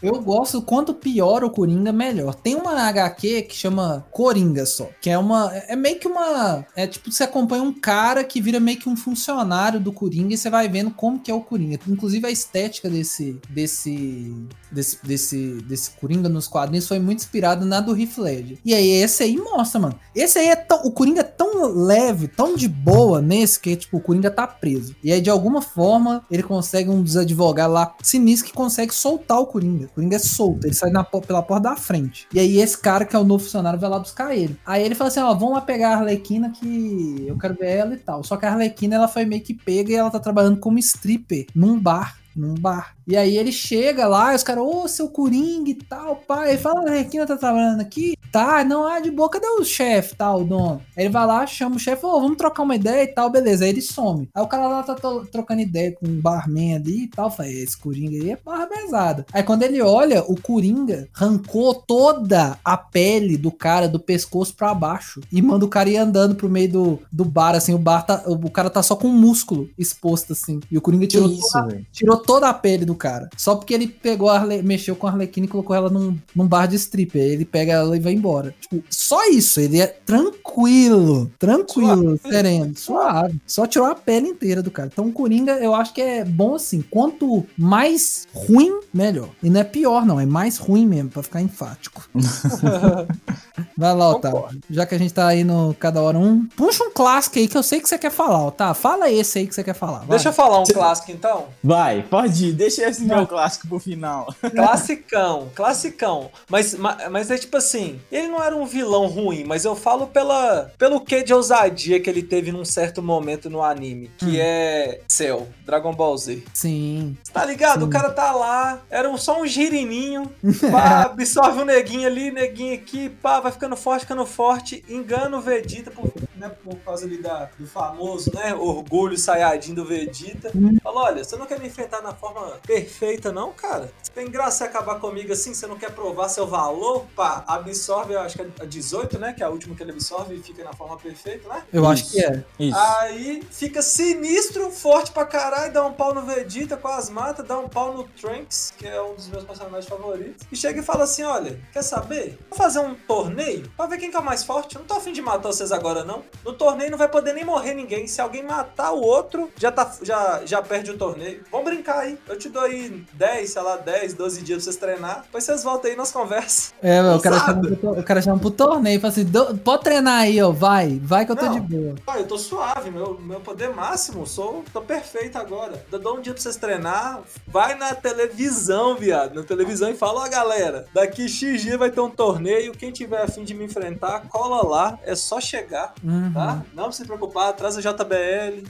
[0.02, 2.34] Eu gosto, quanto pior o Coringa, melhor.
[2.34, 5.54] Tem uma HQ que chama Coringa só, que é uma.
[5.66, 6.64] É meio que uma.
[6.74, 10.38] É tipo, você acompanha um cara que vira meio que um funcionário do Coringa e
[10.38, 11.78] você vai vendo como que é o Coringa.
[11.88, 13.40] Inclusive a estética desse.
[13.48, 14.34] desse.
[14.70, 18.58] desse, desse, desse Coringa nos quadrinhos foi muito inspirada na do Heath Ledger.
[18.64, 19.98] E aí, esse aí mostra, mano.
[20.14, 20.82] Esse aí é tão.
[20.84, 24.94] O Coringa é tão leve, tão de boa nesse, que, tipo, o Coringa tá preso.
[25.02, 29.38] E aí, de alguma forma, ele consegue um dos advogados lá sinistro que consegue soltar
[29.38, 29.87] o Coringa.
[29.87, 32.26] O Coringa é solto, ele sai na, pela porta da frente.
[32.32, 34.58] E aí, esse cara que é o novo funcionário vai lá buscar ele.
[34.64, 37.94] Aí ele fala assim: ó, vamos lá pegar a Arlequina que eu quero ver ela
[37.94, 38.22] e tal.
[38.22, 41.46] Só que a Arlequina ela foi meio que pega e ela tá trabalhando como stripper
[41.55, 42.96] num bar num bar.
[43.08, 46.50] E aí ele chega lá, e os caras, ô, seu Coringa e tal, pai.
[46.50, 48.14] Ele fala, a Arlequina tá trabalhando aqui?
[48.30, 50.82] Tá, não, ah, de boa, cadê o chefe, tal, o dono?
[50.94, 53.64] Aí ele vai lá, chama o chefe, ô, vamos trocar uma ideia e tal, beleza.
[53.64, 54.28] Aí ele some.
[54.34, 54.94] Aí o cara lá tá
[55.32, 59.24] trocando ideia com um barman ali e tal, fala, esse Coringa aí é barra pesada.
[59.32, 64.74] Aí quando ele olha, o Coringa arrancou toda a pele do cara do pescoço pra
[64.74, 68.02] baixo e manda o cara ir andando pro meio do, do bar, assim, o bar
[68.02, 70.60] tá, o cara tá só com o músculo exposto, assim.
[70.70, 73.28] E o Coringa tirou, isso, toda, tirou toda a pele do cara.
[73.37, 74.62] Só porque ele pegou a Arle...
[74.62, 77.22] mexeu com a Arlequina e colocou ela num, num bar de stripper.
[77.22, 78.54] Ele pega ela e vai embora.
[78.61, 79.61] Tipo, só isso.
[79.61, 81.30] Ele é tranquilo.
[81.38, 82.20] Tranquilo, suave.
[82.28, 83.40] sereno, suave.
[83.46, 84.90] Só tirou a pele inteira do cara.
[84.92, 86.82] Então o Coringa, eu acho que é bom assim.
[86.82, 89.30] Quanto mais ruim, melhor.
[89.42, 90.20] E não é pior, não.
[90.20, 92.08] É mais ruim mesmo, pra ficar enfático.
[93.76, 94.48] vai lá, Otávio.
[94.70, 97.56] Já que a gente tá aí no cada hora um, puxa um clássico aí que
[97.56, 98.74] eu sei que você quer falar, Otávio.
[98.74, 100.00] Fala esse aí que você quer falar.
[100.00, 100.08] Vai.
[100.08, 101.46] Deixa eu falar um clássico então.
[101.62, 102.52] Vai, pode ir.
[102.52, 104.34] Deixa esse meu clássico pro final.
[104.54, 106.30] Classicão, classicão.
[106.48, 110.06] Mas, mas, mas, é tipo assim, ele não era um vilão ruim, mas eu falo
[110.06, 114.40] pela, pelo que de ousadia que ele teve num certo momento no anime, que hum.
[114.40, 116.42] é Cell, Dragon Ball Z.
[116.54, 117.14] Sim.
[117.31, 117.81] Tá ligado?
[117.81, 117.87] Sim.
[117.87, 120.33] O cara tá lá, era só um girininho,
[120.72, 125.37] pá, absorve o um neguinho ali, neguinho aqui, pá, vai ficando forte, ficando forte, engana
[125.37, 130.50] o Vegeta por, né, por causa ali da, do famoso, né, orgulho Saiyajin do Vegeta.
[130.57, 130.78] Hum.
[130.83, 133.92] Fala, olha, você não quer me enfrentar na forma perfeita, não, cara.
[134.14, 137.04] Tem graça acabar comigo assim, você não quer provar seu valor?
[137.14, 139.33] Pá, absorve, eu acho que é a 18, né?
[139.35, 141.62] Que é a última que ele absorve e fica na forma perfeita, né?
[141.72, 141.92] Eu Isso.
[141.92, 142.44] acho que é.
[142.59, 142.78] Isso.
[142.78, 147.68] Aí fica sinistro, forte pra caralho, dá um pau no Vegeta, quase mata, dá um
[147.68, 150.46] pau no Trunks, que é um dos meus personagens favoritos.
[150.50, 152.38] E chega e fala assim: olha, quer saber?
[152.48, 154.76] Vou fazer um torneio pra ver quem que é o mais forte.
[154.76, 156.22] Eu não tô afim de matar vocês agora, não.
[156.44, 158.06] No torneio não vai poder nem morrer ninguém.
[158.06, 161.42] Se alguém matar o outro, já, tá, já, já perde o torneio.
[161.50, 162.18] Vamos brincar aí.
[162.28, 165.22] Eu te dou aí 10, sei lá, 10, 12 dias pra vocês treinar.
[165.22, 166.74] Depois vocês voltam aí nas conversas.
[166.82, 169.26] É, o cara, chama pro, o cara chama pro torneio e fala assim:
[169.64, 171.94] pode treinar aí, ó, vai, vai que eu tô Não, de boa.
[172.16, 175.47] eu tô suave, meu, meu poder máximo, sou, tô perfeito agora.
[175.90, 180.24] Eu dou um dia pra vocês treinar, vai na televisão, viado, na televisão e fala:
[180.24, 184.28] ó, galera, daqui X dia vai ter um torneio, quem tiver afim de me enfrentar,
[184.28, 186.32] cola lá, é só chegar, uhum.
[186.32, 186.62] tá?
[186.74, 188.64] Não se preocupar, traz a JBL,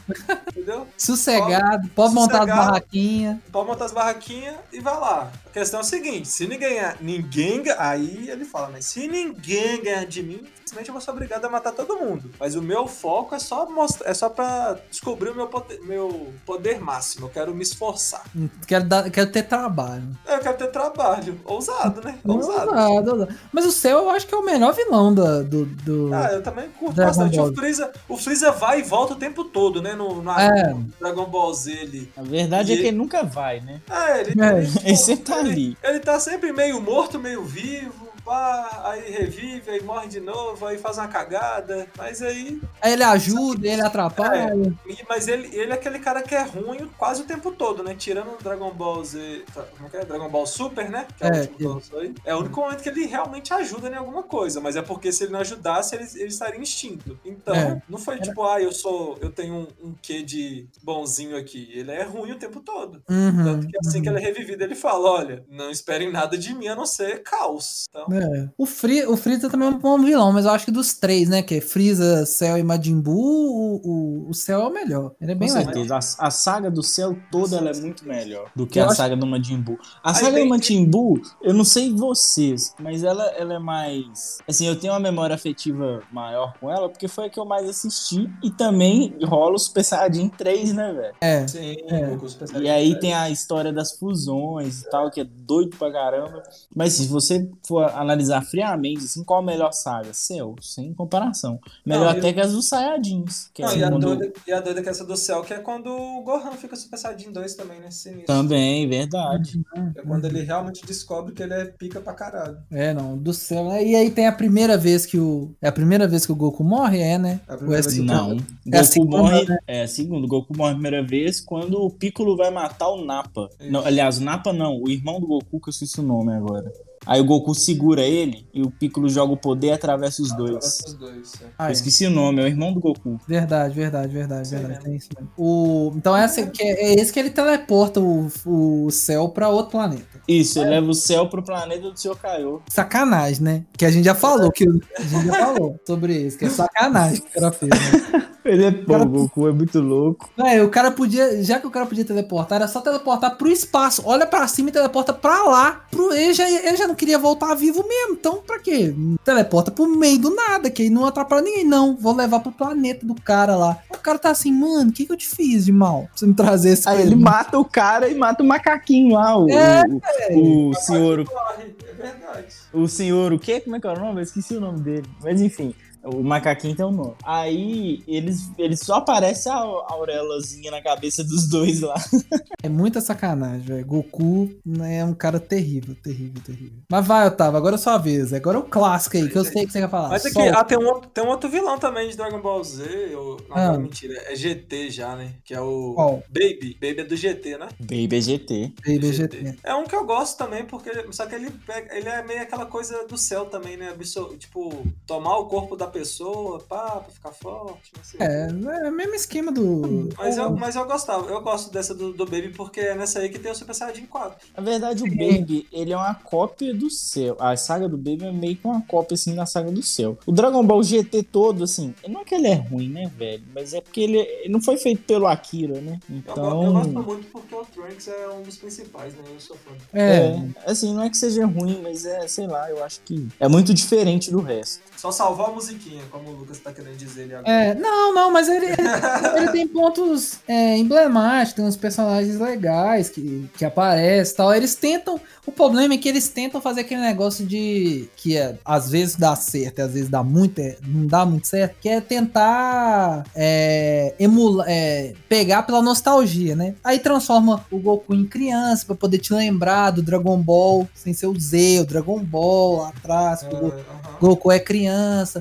[0.49, 0.87] entendeu?
[0.97, 3.39] Sossegado, pode, pode montar as barraquinhas.
[3.51, 5.31] Pode montar as barraquinhas e vai lá.
[5.49, 7.63] A questão é o seguinte: se ninguém, ninguém.
[7.79, 11.49] Aí ele fala, mas se ninguém ganhar de mim, simplesmente eu vou ser obrigado a
[11.49, 12.31] matar todo mundo.
[12.39, 16.33] Mas o meu foco é só mostrar, é só pra descobrir o meu poder, meu
[16.45, 17.27] poder máximo.
[17.27, 18.25] Eu quero me esforçar.
[18.67, 20.17] Quero, dar, quero ter trabalho.
[20.27, 21.41] É, eu quero ter trabalho.
[21.45, 22.19] Ousado, né?
[22.25, 22.71] Ousado.
[22.71, 23.35] ousado, ousado.
[23.53, 25.45] Mas o céu eu acho que é o melhor vilão do.
[25.45, 27.41] do, do ah, eu também curto bastante.
[27.41, 29.95] O Freeza, o Freeza vai e volta o tempo todo, né?
[29.95, 30.77] No, no é.
[31.01, 31.79] Dragon Ball Z.
[31.79, 33.81] Ele, a verdade é que ele nunca vai, né?
[33.91, 34.59] É, ele, é.
[34.59, 35.39] ele, ele sempre tá.
[35.51, 40.67] Ele, ele tá sempre meio morto, meio vivo pá, aí revive, aí morre de novo,
[40.67, 42.61] aí faz uma cagada, mas aí...
[42.83, 44.53] Aí ele ajuda, ele atrapalha.
[44.53, 47.95] É, mas ele, ele é aquele cara que é ruim quase o tempo todo, né?
[47.95, 50.05] Tirando o Dragon Ball Z, como é que é?
[50.05, 51.07] Dragon Ball Super, né?
[51.17, 52.15] Que é, É, o último.
[52.27, 55.25] É o único momento que ele realmente ajuda em alguma coisa, mas é porque se
[55.25, 57.19] ele não ajudasse, ele, ele estaria extinto.
[57.25, 57.83] Então, É.
[57.89, 61.71] não foi tipo, ah, eu sou, eu tenho um, um quê de bonzinho aqui.
[61.73, 63.03] Ele é ruim o tempo todo.
[63.09, 66.55] Uhum, Tanto que assim que ele é revivido, ele fala: olha, não esperem nada de
[66.55, 67.85] mim a não ser caos.
[67.89, 68.18] Então, É.
[68.57, 71.29] O, Free, o Freeza também é um bom vilão, mas eu acho que dos três,
[71.29, 71.43] né?
[71.43, 75.13] Que é Freeza, Cell e Majin Buu, o, o, o Cell é o melhor.
[75.21, 75.65] Ele é Com bem legal.
[75.75, 75.95] certeza.
[76.19, 78.97] A, a saga do céu toda ela é muito melhor do que Eu a acho-
[78.97, 79.79] saga do Majin Buu.
[80.03, 83.59] A Aí saga tem- do Majin Buu, eu não sei vocês, mas ela, ela é
[83.59, 84.39] mais.
[84.49, 87.69] Assim, eu tenho uma memória afetiva maior com ela, porque foi a que eu mais
[87.69, 88.29] assisti.
[88.43, 91.15] E também rola o Super Saiyajin 3, né, velho?
[91.21, 91.47] É.
[91.47, 92.59] sim, É.
[92.61, 96.43] E aí tem a história das fusões e tal, que é doido pra caramba.
[96.75, 100.13] Mas se você for analisar friamente, assim, qual a melhor saga?
[100.13, 101.59] Céu, sem comparação.
[101.85, 103.51] Melhor Não, até e- que as dos Saiyajins.
[103.53, 105.43] Que é Não, e, a segundo- doida, e a doida que é essa do céu,
[105.43, 107.91] que é quando o Gohan fica Super Saiyajin 2 também, né?
[107.91, 108.27] Sinistro.
[108.27, 109.61] Também, verdade.
[109.97, 112.59] É quando ele realmente descobre que ele é pica pra caralho.
[112.71, 113.69] É, não, do céu.
[113.69, 113.85] né?
[113.85, 115.55] E aí tem a primeira vez que o.
[115.61, 117.41] É a primeira vez que o Goku morre, é, né?
[117.47, 118.03] É a Ou primeira é vez que-?
[118.03, 118.31] Não.
[118.33, 119.45] É a Goku segunda, morre.
[119.47, 119.59] né?
[119.67, 122.99] É, segundo, Goku morre a primeira vez quando o Piccolo vai matar o.
[122.99, 123.49] Isso.
[123.71, 126.71] Não, aliás, o Nappa não, o irmão do Goku, que eu esqueci o nome agora.
[127.09, 130.79] Aí o Goku segura ele e o Piccolo joga o poder e atravessa os dois.
[131.01, 131.33] Dois.
[131.41, 131.47] é.
[131.59, 131.73] Ah, Eu é.
[131.73, 133.19] esqueci o nome, é o irmão do Goku.
[133.27, 134.85] Verdade, verdade, verdade, verdade.
[134.85, 135.31] Tem isso mesmo.
[135.39, 139.73] O, então essa que é, é esse que ele teleporta o, o céu pra outro
[139.73, 140.21] planeta.
[140.29, 142.61] Isso, ele leva o céu pro planeta do seu Kaiô.
[142.69, 143.65] Sacanagem, né?
[143.73, 147.23] Que a gente já falou, que a gente já falou sobre isso, que é sacanagem
[147.23, 148.29] que o cara fez, né?
[148.49, 150.31] Ele é pô, o Goku é muito louco.
[150.39, 154.03] É, o cara podia, já que o cara podia teleportar, era só teleportar pro espaço.
[154.05, 155.85] Olha pra cima e teleporta pra lá.
[155.91, 158.15] Pro, ele, já, ele já não queria voltar vivo mesmo.
[158.15, 158.95] Então, pra quê?
[159.25, 161.65] Teleporta pro meio do nada, que aí não atrapalha ninguém.
[161.65, 163.79] Não, vou levar pro planeta do cara lá.
[163.91, 166.03] O cara tá assim, mano, o que, que eu te fiz de mal?
[166.03, 169.37] Pra você me trazer esse Aí ele mata o cara e mata o macaquinho lá,
[169.37, 169.85] o, É,
[170.31, 171.21] o, o senhor.
[171.21, 172.47] É verdade.
[172.73, 173.61] O senhor, o quê?
[173.61, 174.21] Como é que é o nome?
[174.21, 175.07] Eu esqueci o nome dele.
[175.23, 177.15] Mas enfim, o macaquinho tem o nome.
[177.25, 181.95] Aí eles, eles só aparece a a auréolazinha na cabeça dos dois lá.
[182.61, 183.87] É muita sacanagem, velho.
[183.87, 186.81] Goku né, é um cara terrível, terrível, terrível.
[186.91, 188.33] Mas vai, Otávio, agora é sua vez.
[188.33, 190.09] Agora é o clássico aí, que eu sei que você quer falar.
[190.09, 193.15] Mas aqui, ah, tem, um, outro- tem um outro vilão também de Dragon Ball Z.
[193.15, 193.73] Ou, não, Ah.
[193.75, 194.13] não, mentira.
[194.27, 195.35] É GT já, né?
[195.45, 196.23] Que é o Qual?
[196.29, 196.77] Baby.
[196.81, 197.69] Baby é do GT, né?
[197.79, 198.73] Baby é GT.
[198.85, 199.55] Baby GT.
[199.63, 200.91] É um que eu gosto também, porque.
[201.13, 201.97] Só que ele pega.
[201.97, 203.91] Ele é meio aquela coisa do céu também, né?
[203.91, 207.93] Absor- tipo, tomar o corpo da pessoa, pá, pra ficar forte.
[207.97, 208.21] Não sei.
[208.21, 208.49] É,
[208.87, 210.09] é o mesmo esquema do.
[210.17, 213.29] Mas eu, mas eu gostava, eu gosto dessa do, do Baby porque é nessa aí
[213.29, 214.49] que tem o Super Saiyajin 4.
[214.57, 217.37] Na verdade, o Baby, ele é uma cópia do céu.
[217.41, 220.19] A saga do Baby é meio que uma cópia, assim, da saga do céu.
[220.27, 223.43] O Dragon Ball GT todo, assim, não é que ele é ruim, né, velho?
[223.55, 225.99] Mas é porque ele, ele não foi feito pelo Akira, né?
[226.11, 226.35] Eu, Então...
[226.59, 229.21] go- eu gosto muito porque o Trunks é um dos principais, né?
[229.33, 229.73] Eu sou fã.
[229.93, 233.29] É, É, assim, não é que seja ruim, mas é, sei lá, eu acho que
[233.39, 234.81] é muito diferente do resto.
[234.99, 237.53] Só salvou a musiquinha, como o Lucas tá querendo dizer ali agora.
[237.53, 238.75] É, não, não, mas ele, ele,
[239.39, 244.53] ele tem pontos é, emblemáticos, tem uns personagens legais que, que aparecem e tal.
[244.53, 245.21] Eles tentam.
[245.47, 248.09] O problema é que eles tentam fazer aquele negócio de.
[248.17, 251.47] que é, às vezes dá certo, e às vezes dá muito, é, não dá muito
[251.47, 256.75] certo, que é tentar é, emular, é, pegar pela nostalgia, né?
[256.83, 261.29] Aí transforma o Goku em criança pra poder te lembrar do Dragon Ball, sem ser
[261.29, 264.19] o Z, o Dragon Ball lá atrás, o Goku É, aham.
[264.21, 264.88] Goku é criança.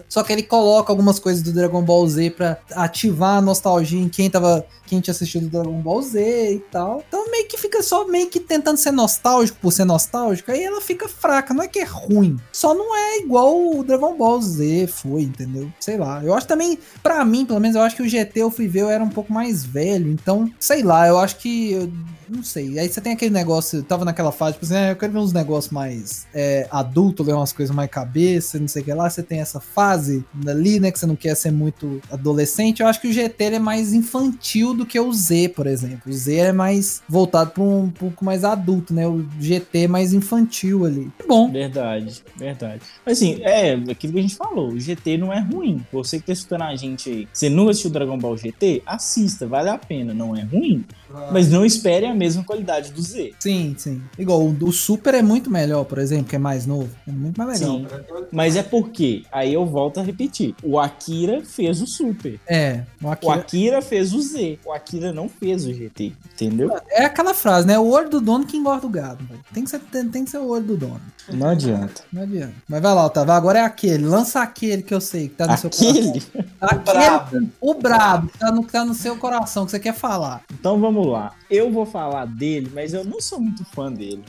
[0.07, 4.09] Só que ele coloca algumas coisas do Dragon Ball Z pra ativar a nostalgia em
[4.09, 4.65] quem tava.
[4.87, 7.03] Quem tinha assistido Dragon Ball Z e tal.
[7.07, 10.51] Então meio que fica só meio que tentando ser nostálgico por ser nostálgico.
[10.51, 11.53] Aí ela fica fraca.
[11.53, 12.37] Não é que é ruim.
[12.51, 15.71] Só não é igual o Dragon Ball Z foi, entendeu?
[15.79, 16.23] Sei lá.
[16.23, 18.81] Eu acho também, pra mim, pelo menos, eu acho que o GT eu fui ver,
[18.81, 20.11] eu era um pouco mais velho.
[20.11, 21.71] Então, sei lá, eu acho que.
[21.71, 21.91] eu
[22.29, 22.77] não sei.
[22.77, 23.79] Aí você tem aquele negócio.
[23.79, 27.23] Eu tava naquela fase, tipo assim, ah, eu quero ver uns negócios mais é, adulto,
[27.23, 29.09] ler umas coisas mais cabeça, não sei o que lá.
[29.09, 30.91] Você tem essa fase ali, né?
[30.91, 32.81] Que você não quer ser muito adolescente.
[32.81, 36.11] Eu acho que o GT é mais infantil do que o Z, por exemplo.
[36.11, 39.07] O Z é mais voltado pra um pouco mais adulto, né?
[39.07, 41.11] O GT é mais infantil ali.
[41.27, 41.51] Bom.
[41.51, 42.81] Verdade, verdade.
[43.05, 45.83] Mas assim, é aquilo que a gente falou, o GT não é ruim.
[45.91, 48.83] Você que tá escutando a gente aí, você nunca assistiu Dragon Ball GT?
[48.85, 50.85] Assista, vale a pena, não é ruim.
[51.31, 53.33] Mas não espere a mesma qualidade do Z.
[53.39, 54.01] Sim, sim.
[54.17, 56.89] Igual, o, o Super é muito melhor, por exemplo, que é mais novo.
[57.07, 57.77] É muito mais legal.
[57.77, 57.87] Sim.
[58.31, 62.39] Mas é porque, aí eu volto a repetir, o Akira fez o Super.
[62.47, 63.33] É, o O Akira...
[63.33, 64.59] Akira fez o Z.
[64.65, 66.75] O Akira não fez o GT, entendeu?
[66.89, 67.77] É aquela frase, né?
[67.79, 69.27] O olho do dono que engorda o gado.
[69.53, 71.01] Tem que, ser, tem, tem que ser o olho do dono.
[71.29, 72.03] Não adianta.
[72.11, 72.53] Não adianta.
[72.67, 73.33] Mas vai lá, Otávio.
[73.33, 74.05] Agora é aquele.
[74.05, 75.89] Lança aquele que eu sei que tá no seu coração.
[75.99, 76.23] Aquele?
[76.61, 77.49] Aquele, brabo.
[77.59, 80.43] O brabo, que tá no, que tá no seu coração, que você quer falar.
[80.53, 81.33] Então vamos lá.
[81.49, 84.23] Eu vou falar dele, mas eu não sou muito fã dele.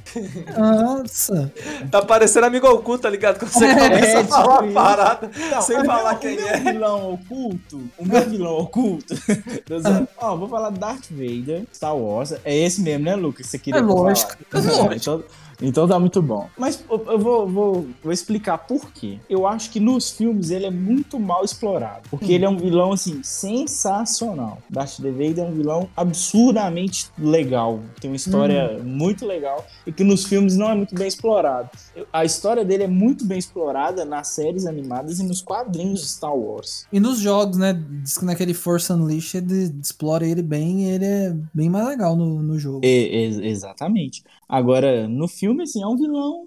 [0.57, 1.52] Nossa.
[1.90, 3.38] Tá parecendo amigo oculto, tá ligado?
[3.38, 4.74] Quando você É, começa a tipo falar a isso.
[4.74, 6.61] parada Não, sem falar meu, quem o meu é.
[6.61, 9.14] vilão oculto, o meu vilão oculto.
[10.18, 12.35] Ó, vou falar Darth Vader, Star Wars.
[12.44, 13.46] É esse mesmo, né, Lucas?
[13.46, 14.33] Você queria É lógico.
[14.50, 14.68] falasse?
[14.68, 14.94] É lógico.
[14.94, 15.24] Então,
[15.61, 16.49] então tá muito bom.
[16.57, 19.18] Mas eu vou, vou, vou explicar por quê.
[19.29, 22.09] Eu acho que nos filmes ele é muito mal explorado.
[22.11, 24.59] Porque ele é um vilão, assim, sensacional.
[24.71, 27.81] Darth Vader é um vilão absurdamente legal.
[28.01, 31.71] Tem uma história muito legal e que nos filmes não é muito bem explorado.
[32.12, 36.35] A história dele é muito bem explorada nas séries animadas e nos quadrinhos de Star
[36.35, 36.87] Wars.
[36.92, 37.73] E nos jogos, né?
[38.03, 39.51] Diz que naquele Force Unleashed
[39.83, 42.81] explora ele bem e ele é bem mais legal no, no jogo.
[42.83, 44.23] Exatamente.
[44.49, 46.47] Agora, no filme, assim, é um vilão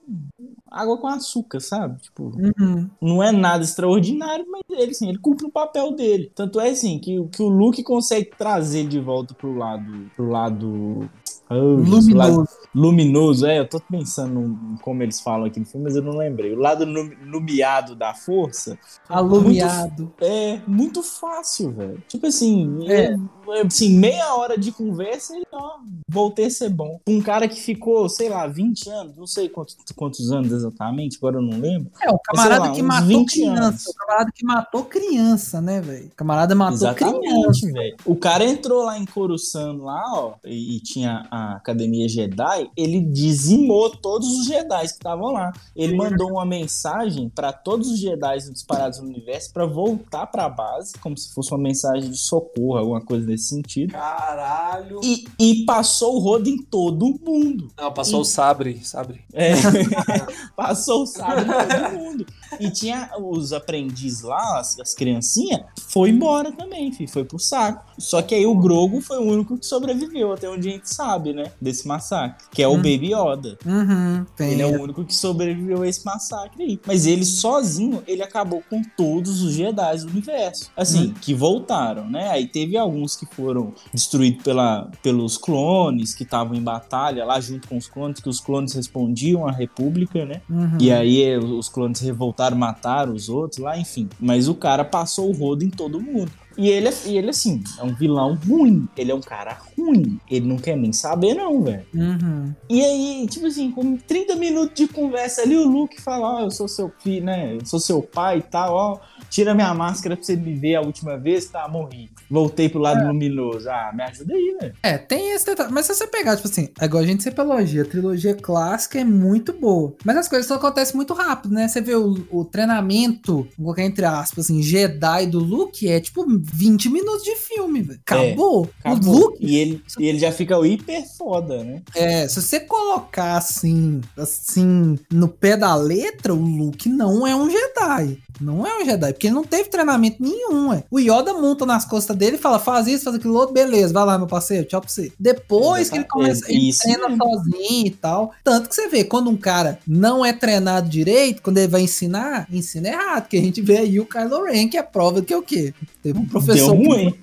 [0.69, 2.01] água com açúcar, sabe?
[2.01, 2.89] Tipo, Uhum.
[3.01, 6.31] não é nada extraordinário, mas ele, assim, ele cumpre o papel dele.
[6.33, 10.11] Tanto é, assim, que, que o Luke consegue trazer de volta pro lado...
[10.15, 11.09] Pro lado...
[11.53, 12.47] Oh, pro lado Luminoso.
[12.73, 16.13] luminoso, é, eu tô pensando em como eles falam aqui no filme, mas eu não
[16.15, 16.53] lembrei.
[16.53, 20.13] O lado nu- nubiado da força Alumiado.
[20.21, 22.01] é muito fácil, velho.
[22.07, 23.17] Tipo assim, É.
[23.53, 26.99] assim, meia hora de conversa e ó, voltei a ser bom.
[27.07, 31.37] Um cara que ficou, sei lá, 20 anos, não sei quantos, quantos anos exatamente, agora
[31.37, 31.91] eu não lembro.
[32.01, 33.61] É, o camarada lá, que matou 20 criança.
[33.63, 33.85] anos.
[33.87, 36.07] O camarada que matou criança, né, velho?
[36.07, 37.05] O camarada matou criança.
[37.05, 37.95] Exatamente, velho.
[38.05, 43.01] O cara entrou lá em Coruscant, lá, ó, e, e tinha a Academia Jedi, ele
[43.01, 45.51] dizimou todos os Jedi que estavam lá.
[45.75, 50.93] Ele mandou uma mensagem pra todos os Jedi disparados no universo pra voltar pra base,
[50.99, 53.91] como se fosse uma mensagem de socorro, alguma coisa nesse sentido.
[53.93, 54.99] Caralho.
[55.03, 57.69] E, e passou o rodo em todo mundo.
[57.77, 59.21] Não, passou o sabre, sabre.
[59.33, 59.53] É.
[60.55, 62.25] Passou o sábado em todo mundo.
[62.59, 67.83] E tinha os aprendizes lá, as, as criancinhas, foi embora também, filho, foi pro saco.
[67.97, 71.33] Só que aí o Grogo foi o único que sobreviveu, até onde a gente sabe,
[71.33, 71.51] né?
[71.59, 72.45] Desse massacre.
[72.51, 72.77] Que é o Hum.
[72.77, 73.57] Baby Yoda.
[73.65, 74.25] Uhum.
[74.39, 76.79] Ele é o único que sobreviveu a esse massacre aí.
[76.85, 80.69] Mas ele sozinho, ele acabou com todos os Jedi do universo.
[80.75, 81.13] Assim, Hum.
[81.21, 82.29] que voltaram, né?
[82.29, 87.67] Aí teve alguns que foram destruídos pela, pelos clones, que estavam em batalha lá junto
[87.67, 90.41] com os clones, que os clones respondiam à República, né?
[90.49, 90.77] Uhum.
[90.79, 94.09] E aí eh, os clones revoltaram, mataram os outros lá, enfim.
[94.19, 96.31] Mas o cara passou o rodo em todo mundo.
[96.57, 98.85] E ele, é- e ele, assim, é um vilão ruim.
[98.97, 100.19] Ele é um cara ruim.
[100.29, 101.85] Ele não quer nem saber, não, velho.
[101.93, 102.53] Uhum.
[102.69, 106.51] E aí, tipo assim, com 30 minutos de conversa ali, o Luke fala, ó, eu
[106.51, 107.55] sou seu filho, né?
[107.55, 108.99] Eu sou seu pai e tal, ó.
[109.29, 111.65] Tira minha máscara pra você me ver a última vez, tá?
[111.69, 112.09] Morri.
[112.31, 113.69] Voltei pro lado luminoso.
[113.69, 114.73] Ah, me ajuda aí, velho.
[114.81, 115.71] É, tem esse detalhe.
[115.71, 119.03] Mas se você pegar, tipo assim, agora a gente sempre elogia, a trilogia clássica é
[119.03, 119.93] muito boa.
[120.05, 121.67] Mas as coisas só acontecem muito rápido, né?
[121.67, 126.89] Você vê o, o treinamento, colocar entre aspas, assim, Jedi do Luke é tipo 20
[126.89, 127.99] minutos de filme, velho.
[128.05, 128.69] Acabou.
[128.83, 129.13] Acabou.
[129.13, 131.81] O Luke, E ele, e ele já fica hiper foda, né?
[131.95, 137.49] é, se você colocar assim, assim, no pé da letra, o Luke não é um
[137.49, 138.17] Jedi.
[138.39, 140.83] Não é um Jedi, porque ele não teve treinamento nenhum, é.
[140.89, 144.05] O Yoda monta nas costas dele e fala, faz isso, faz aquilo outro, beleza, vai
[144.05, 145.11] lá, meu parceiro, tchau pra você.
[145.19, 148.31] Depois que ele começa, ele Isso treina sozinho e tal.
[148.43, 152.47] Tanto que você vê, quando um cara não é treinado direito, quando ele vai ensinar,
[152.51, 155.33] ensina errado, que a gente vê aí o Kylo Ren, que é prova de que
[155.33, 155.73] é o quê?
[156.03, 157.15] Teve um professor Deu que ruim.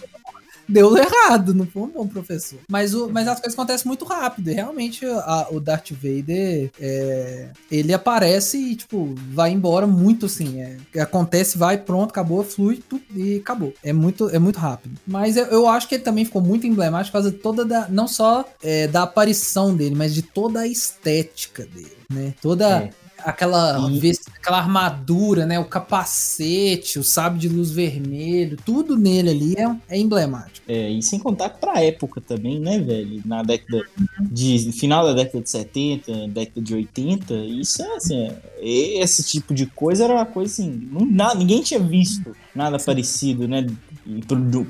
[0.69, 2.59] Deu errado, não foi um bom professor.
[2.69, 4.51] Mas, o, mas as coisas acontecem muito rápido.
[4.51, 10.61] E realmente a- o Darth Vader, é, ele aparece e, tipo, vai embora muito assim.
[10.61, 12.83] é, acontece, vai, pronto, acabou, flui
[13.15, 13.73] e acabou.
[13.83, 14.99] É muito, é muito rápido.
[15.07, 17.89] Mas eu, eu acho que ele também ficou muito emblemático por causa toda da.
[17.89, 22.35] Não só é, da aparição dele, mas de toda a estética dele, né?
[22.41, 22.69] Toda.
[22.85, 22.91] É.
[23.25, 25.59] Aquela, vest- aquela armadura, né?
[25.59, 30.65] O capacete, o sábio de luz vermelho, tudo nele ali é, é emblemático.
[30.71, 33.21] É, e sem contar pra época também, né, velho?
[33.25, 33.83] Na década
[34.21, 34.71] de.
[34.73, 39.67] Final da década de 70, década de 80, isso é assim, é, esse tipo de
[39.67, 40.89] coisa era uma coisa assim.
[40.93, 43.67] Não, na- ninguém tinha visto nada parecido, né?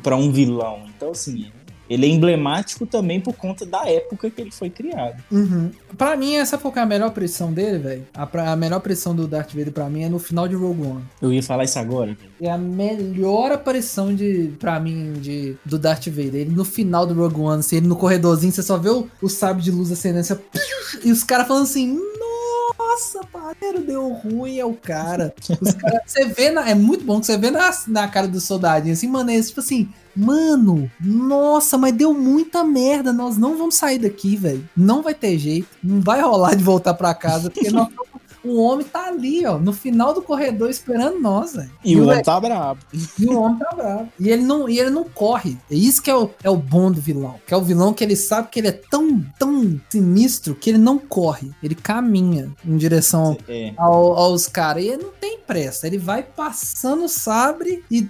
[0.03, 0.83] Pra um vilão.
[0.97, 1.47] Então, assim,
[1.89, 5.23] ele é emblemático também por conta da época que ele foi criado.
[5.31, 5.71] Uhum.
[5.97, 8.07] Pra mim, essa foi a melhor pressão dele, velho.
[8.15, 11.05] A, a melhor pressão do Darth Vader pra mim é no final de Rogue One.
[11.21, 12.17] Eu ia falar isso agora.
[12.41, 16.43] É a melhor aparição de, pra mim de, do Darth Vader.
[16.43, 19.29] Ele no final do Rogue One, assim, ele no corredorzinho, você só vê o, o
[19.29, 20.39] sabre de luz acendendo, você,
[21.05, 22.38] e os caras falando assim, nossa,
[22.79, 25.35] parceiro, deu ruim, é o cara.
[25.61, 25.75] Os
[26.07, 29.09] você vê, na- é muito bom que você vê na, na cara do soldadinho, assim,
[29.09, 34.37] mano, é tipo assim, mano, nossa, mas deu muita merda, nós não vamos sair daqui,
[34.37, 34.69] velho.
[34.77, 37.89] Não vai ter jeito, não vai rolar de voltar pra casa, porque nós
[38.49, 41.71] o homem tá ali, ó, no final do corredor esperando nós, velho.
[41.85, 42.81] E o o homem tá brabo.
[43.19, 44.09] e o homem tá bravo.
[44.19, 45.57] E ele não, e ele não corre.
[45.71, 47.35] É isso que é o, é o bom do vilão.
[47.47, 50.79] Que é o vilão que ele sabe que ele é tão, tão sinistro que ele
[50.79, 51.51] não corre.
[51.63, 53.73] Ele caminha em direção É.
[53.77, 54.83] ao- aos caras.
[54.85, 55.87] E ele não tem pressa.
[55.87, 58.07] Ele vai passando o sabre e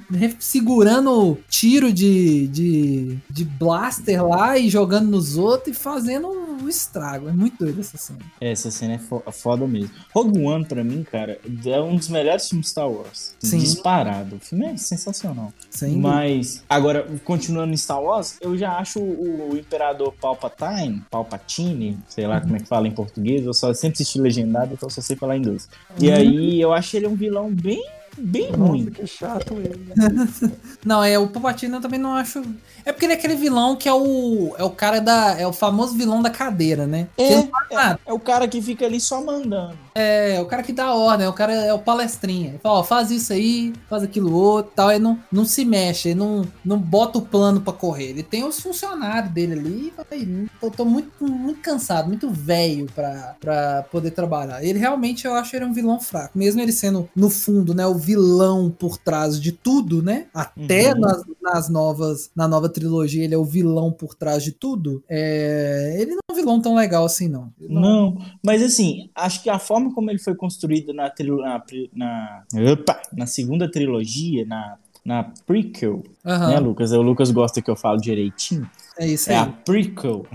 [0.59, 7.29] segurando tiro de, de, de blaster lá e jogando nos outros e fazendo um estrago.
[7.29, 8.19] É muito doido essa cena.
[8.41, 9.91] Essa cena é fo- foda mesmo.
[10.15, 13.35] Rogue One, pra mim, cara, é um dos melhores filmes de Star Wars.
[13.39, 13.59] Sim.
[13.59, 14.37] Disparado.
[14.37, 15.53] O filme é sensacional.
[15.71, 16.09] Dúvida.
[16.09, 22.27] Mas, agora, continuando em Star Wars, eu já acho o, o Imperador Palpatine, Palpatine, sei
[22.27, 25.01] lá como é que fala em português, eu só sempre assisti legendado, então eu só
[25.01, 25.69] sei falar inglês.
[26.01, 27.85] E aí, eu acho ele um vilão bem,
[28.19, 28.87] bem ruim.
[28.87, 29.93] que chato ele.
[30.85, 32.43] Não, é o Palpatine eu também não acho.
[32.85, 35.53] É porque ele é aquele vilão que é o é o cara da é o
[35.53, 37.09] famoso vilão da cadeira, né?
[37.19, 38.01] É, nada.
[38.07, 39.77] é o cara que fica ali só mandando.
[39.95, 42.51] É, o cara que dá ordem, o cara é o palestrinha.
[42.51, 46.11] Ele fala, ó, faz isso aí, faz aquilo outro, tal, ele não, não se mexe,
[46.11, 48.11] ele não, não bota o plano pra correr.
[48.11, 52.31] Ele tem os funcionários dele ali, e fala, "Ih, eu tô muito, muito cansado, muito
[52.31, 54.63] velho pra, pra poder trabalhar.
[54.63, 57.95] Ele realmente eu acho ele um vilão fraco, mesmo ele sendo no fundo, né, o
[58.09, 60.27] vilão por trás de tudo, né?
[60.33, 61.01] Até Uhum.
[61.01, 65.03] nas, nas novas, na nova trilogia ele é o vilão por trás de tudo.
[65.09, 67.53] É, ele não é um vilão tão legal assim não.
[67.61, 71.63] Ele Não, mas assim, acho que a forma como ele foi construído na, na,
[71.95, 76.93] na, opa, na segunda trilogia, na, na prequel, Aham, né, Lucas?
[76.93, 78.69] O Lucas gosta que eu falo direitinho.
[78.99, 79.41] É isso É aí.
[79.41, 80.27] a prequel.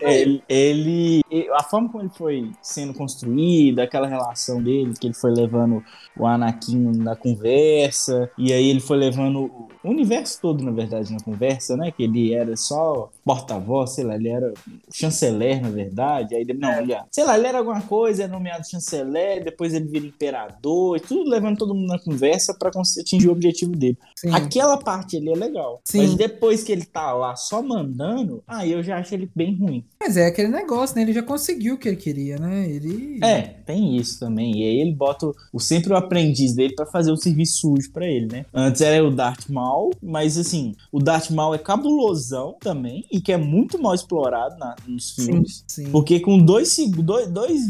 [0.00, 5.14] ele, ele- e a forma como ele foi sendo construído, aquela relação dele, que ele
[5.14, 5.82] foi levando
[6.16, 9.44] o Anakin na conversa, e aí ele foi levando
[9.82, 11.90] o universo todo, na verdade, na conversa, né?
[11.90, 14.52] Que ele era só porta-voz, sei lá, ele era
[14.92, 16.34] chanceler, na verdade.
[16.34, 19.86] Aí, ele- não, ele, sei lá, ele era alguma coisa, é nomeado chanceler, depois ele
[19.88, 23.98] vira imperador, e tudo levando todo mundo na conversa pra conseguir atingir o objetivo dele.
[24.16, 24.32] Sim.
[24.32, 25.80] Aquela parte ali é legal.
[25.84, 25.98] Sim.
[25.98, 29.84] Mas depois que ele tá lá só mandando, aí eu já acho ele bem ruim.
[30.00, 31.02] Mas é aquele negócio, né?
[31.02, 32.68] Ele já conseguiu o que ele queria, né?
[32.68, 33.18] Ele.
[33.22, 34.52] É, tem isso também.
[34.58, 38.06] E aí ele bota o, sempre o aprendiz dele pra fazer o serviço sujo pra
[38.06, 38.44] ele, né?
[38.52, 43.32] Antes era o Darth Maul, mas assim, o Darth Maul é cabulosão também e que
[43.32, 45.64] é muito mal explorado na- nos filmes.
[45.66, 45.90] Sim.
[45.90, 47.60] Porque com dois segundos, dois, dois.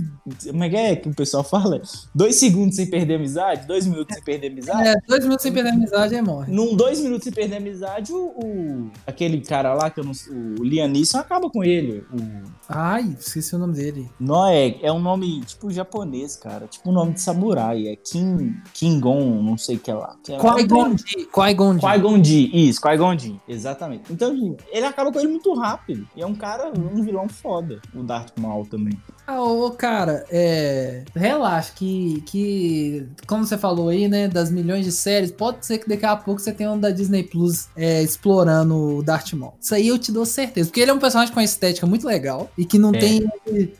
[0.46, 1.80] Como é que é que o pessoal fala?
[2.14, 4.88] Dois segundos sem perder amizade, dois minutos sem perder amizade.
[4.88, 6.52] É, dois minutos sem perder amizade, aí morre.
[6.52, 10.62] Num dois minutos sem perder amizade, o, o- aquele cara lá, que eu não o
[10.64, 12.04] Liam Neeson acaba com ele.
[12.12, 14.08] O Ai, esqueci o nome dele.
[14.18, 16.66] Noé é um nome tipo japonês, cara.
[16.66, 17.88] Tipo um nome de samurai.
[17.88, 20.16] É King, Kingon, não sei o que lá.
[20.24, 22.50] Que é- Qui-Gon Jinn, Qui-Gon Jinn.
[22.52, 24.12] Isso, Qui-Gon Jinn, exatamente.
[24.12, 26.06] Então, ele acaba com ele muito rápido.
[26.16, 27.80] E é um cara, um vilão foda.
[27.94, 28.98] O Darth Maul também.
[29.26, 31.04] Ah, ô, cara, é.
[31.14, 33.06] Relaxa, que, que.
[33.26, 34.28] Como você falou aí, né?
[34.28, 37.22] Das milhões de séries, pode ser que daqui a pouco você tenha um da Disney
[37.22, 39.54] Plus é, explorando o Darth Maul.
[39.64, 40.68] Isso aí eu te dou certeza.
[40.68, 42.98] Porque ele é um personagem com uma estética muito legal e que não É.
[42.98, 43.26] tem.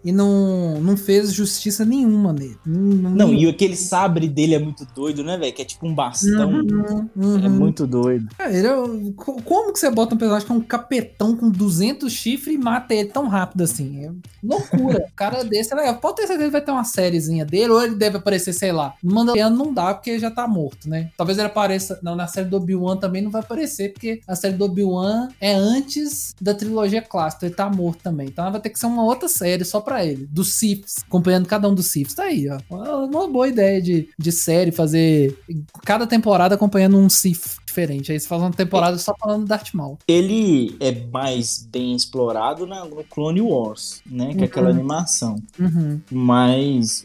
[0.03, 2.57] E não, não fez justiça nenhuma nele.
[2.65, 5.53] Não, Não, e aquele sabre dele é muito doido, né, velho?
[5.53, 6.51] Que é tipo um bastão.
[6.51, 7.45] Uhum, uhum.
[7.45, 8.29] É muito doido.
[8.39, 8.75] Cara, ele é
[9.15, 12.95] como que você bota um personagem que é um capetão com 200 chifres e mata
[12.95, 14.07] ele tão rápido assim?
[14.07, 14.11] É
[14.43, 15.05] loucura.
[15.07, 15.97] o cara desse é legal.
[15.97, 18.95] Pode ter certeza que vai ter uma sériezinha dele, ou ele deve aparecer, sei lá.
[19.03, 21.11] No Mandaloriano não dá, porque já tá morto, né?
[21.19, 21.99] Talvez ele apareça.
[22.03, 25.55] Não, na série do Obi-Wan também não vai aparecer, porque a série do Obi-Wan é
[25.65, 27.47] antes da trilogia clássica.
[27.47, 28.29] Ele tá morto também.
[28.29, 30.27] Então vai ter que ser uma outra série só pra ele.
[30.31, 32.15] Dos Siths, acompanhando cada um dos Siths.
[32.15, 33.07] Tá aí, ó.
[33.07, 35.37] Uma boa ideia de, de série, fazer
[35.85, 38.13] cada temporada acompanhando um Sith diferente.
[38.13, 39.99] Aí você faz uma temporada só falando do Darth Maul.
[40.07, 44.33] Ele é mais bem explorado na, no Clone Wars, né?
[44.35, 44.75] Que é aquela Uhum.
[44.75, 45.37] animação.
[45.59, 46.01] Uhum.
[46.11, 47.03] Mas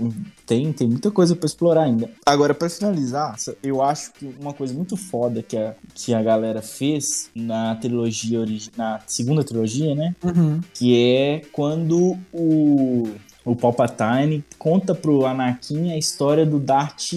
[0.49, 2.09] tem, tem muita coisa pra explorar ainda.
[2.25, 6.59] Agora, pra finalizar, eu acho que uma coisa muito foda que a, que a galera
[6.59, 8.39] fez na trilogia
[8.75, 10.15] na segunda trilogia, né?
[10.23, 10.59] Uhum.
[10.73, 13.07] Que é quando o,
[13.45, 17.13] o Palpatine conta pro Anakin a história do Darth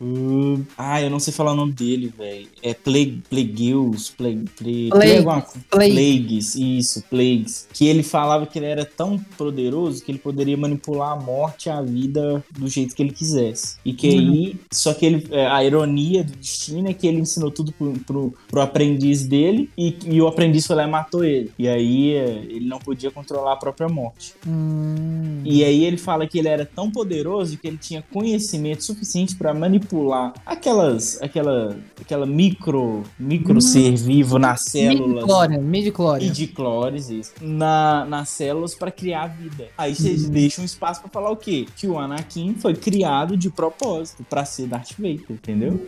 [0.00, 2.48] Uh, ah, eu não sei falar o nome dele, velho.
[2.62, 5.92] É Plague, Plagueus, Plague, Plague, Plagues, Plague, Plague.
[5.92, 7.68] Plagues, isso, Plagues.
[7.72, 11.70] Que ele falava que ele era tão poderoso que ele poderia manipular a morte e
[11.70, 13.76] a vida do jeito que ele quisesse.
[13.84, 17.50] E que aí, só que ele, é, a ironia do destino é que ele ensinou
[17.50, 21.52] tudo pro, pro, pro aprendiz dele e, e o aprendiz foi lá e matou ele.
[21.58, 24.34] E aí é, ele não podia controlar a própria morte.
[24.46, 29.36] Hum, E aí ele fala que ele era tão poderoso que ele tinha conhecimento suficiente
[29.36, 29.83] para manipular
[30.44, 35.24] aquelas, aquela, aquela micro, micro ser vivo nas células
[36.20, 39.68] e de clores isso, na, nas células para criar vida.
[39.76, 41.66] Aí vocês deixam um espaço para falar o quê?
[41.76, 45.86] Que o Anakin foi criado de propósito para ser Darth Vader, entendeu?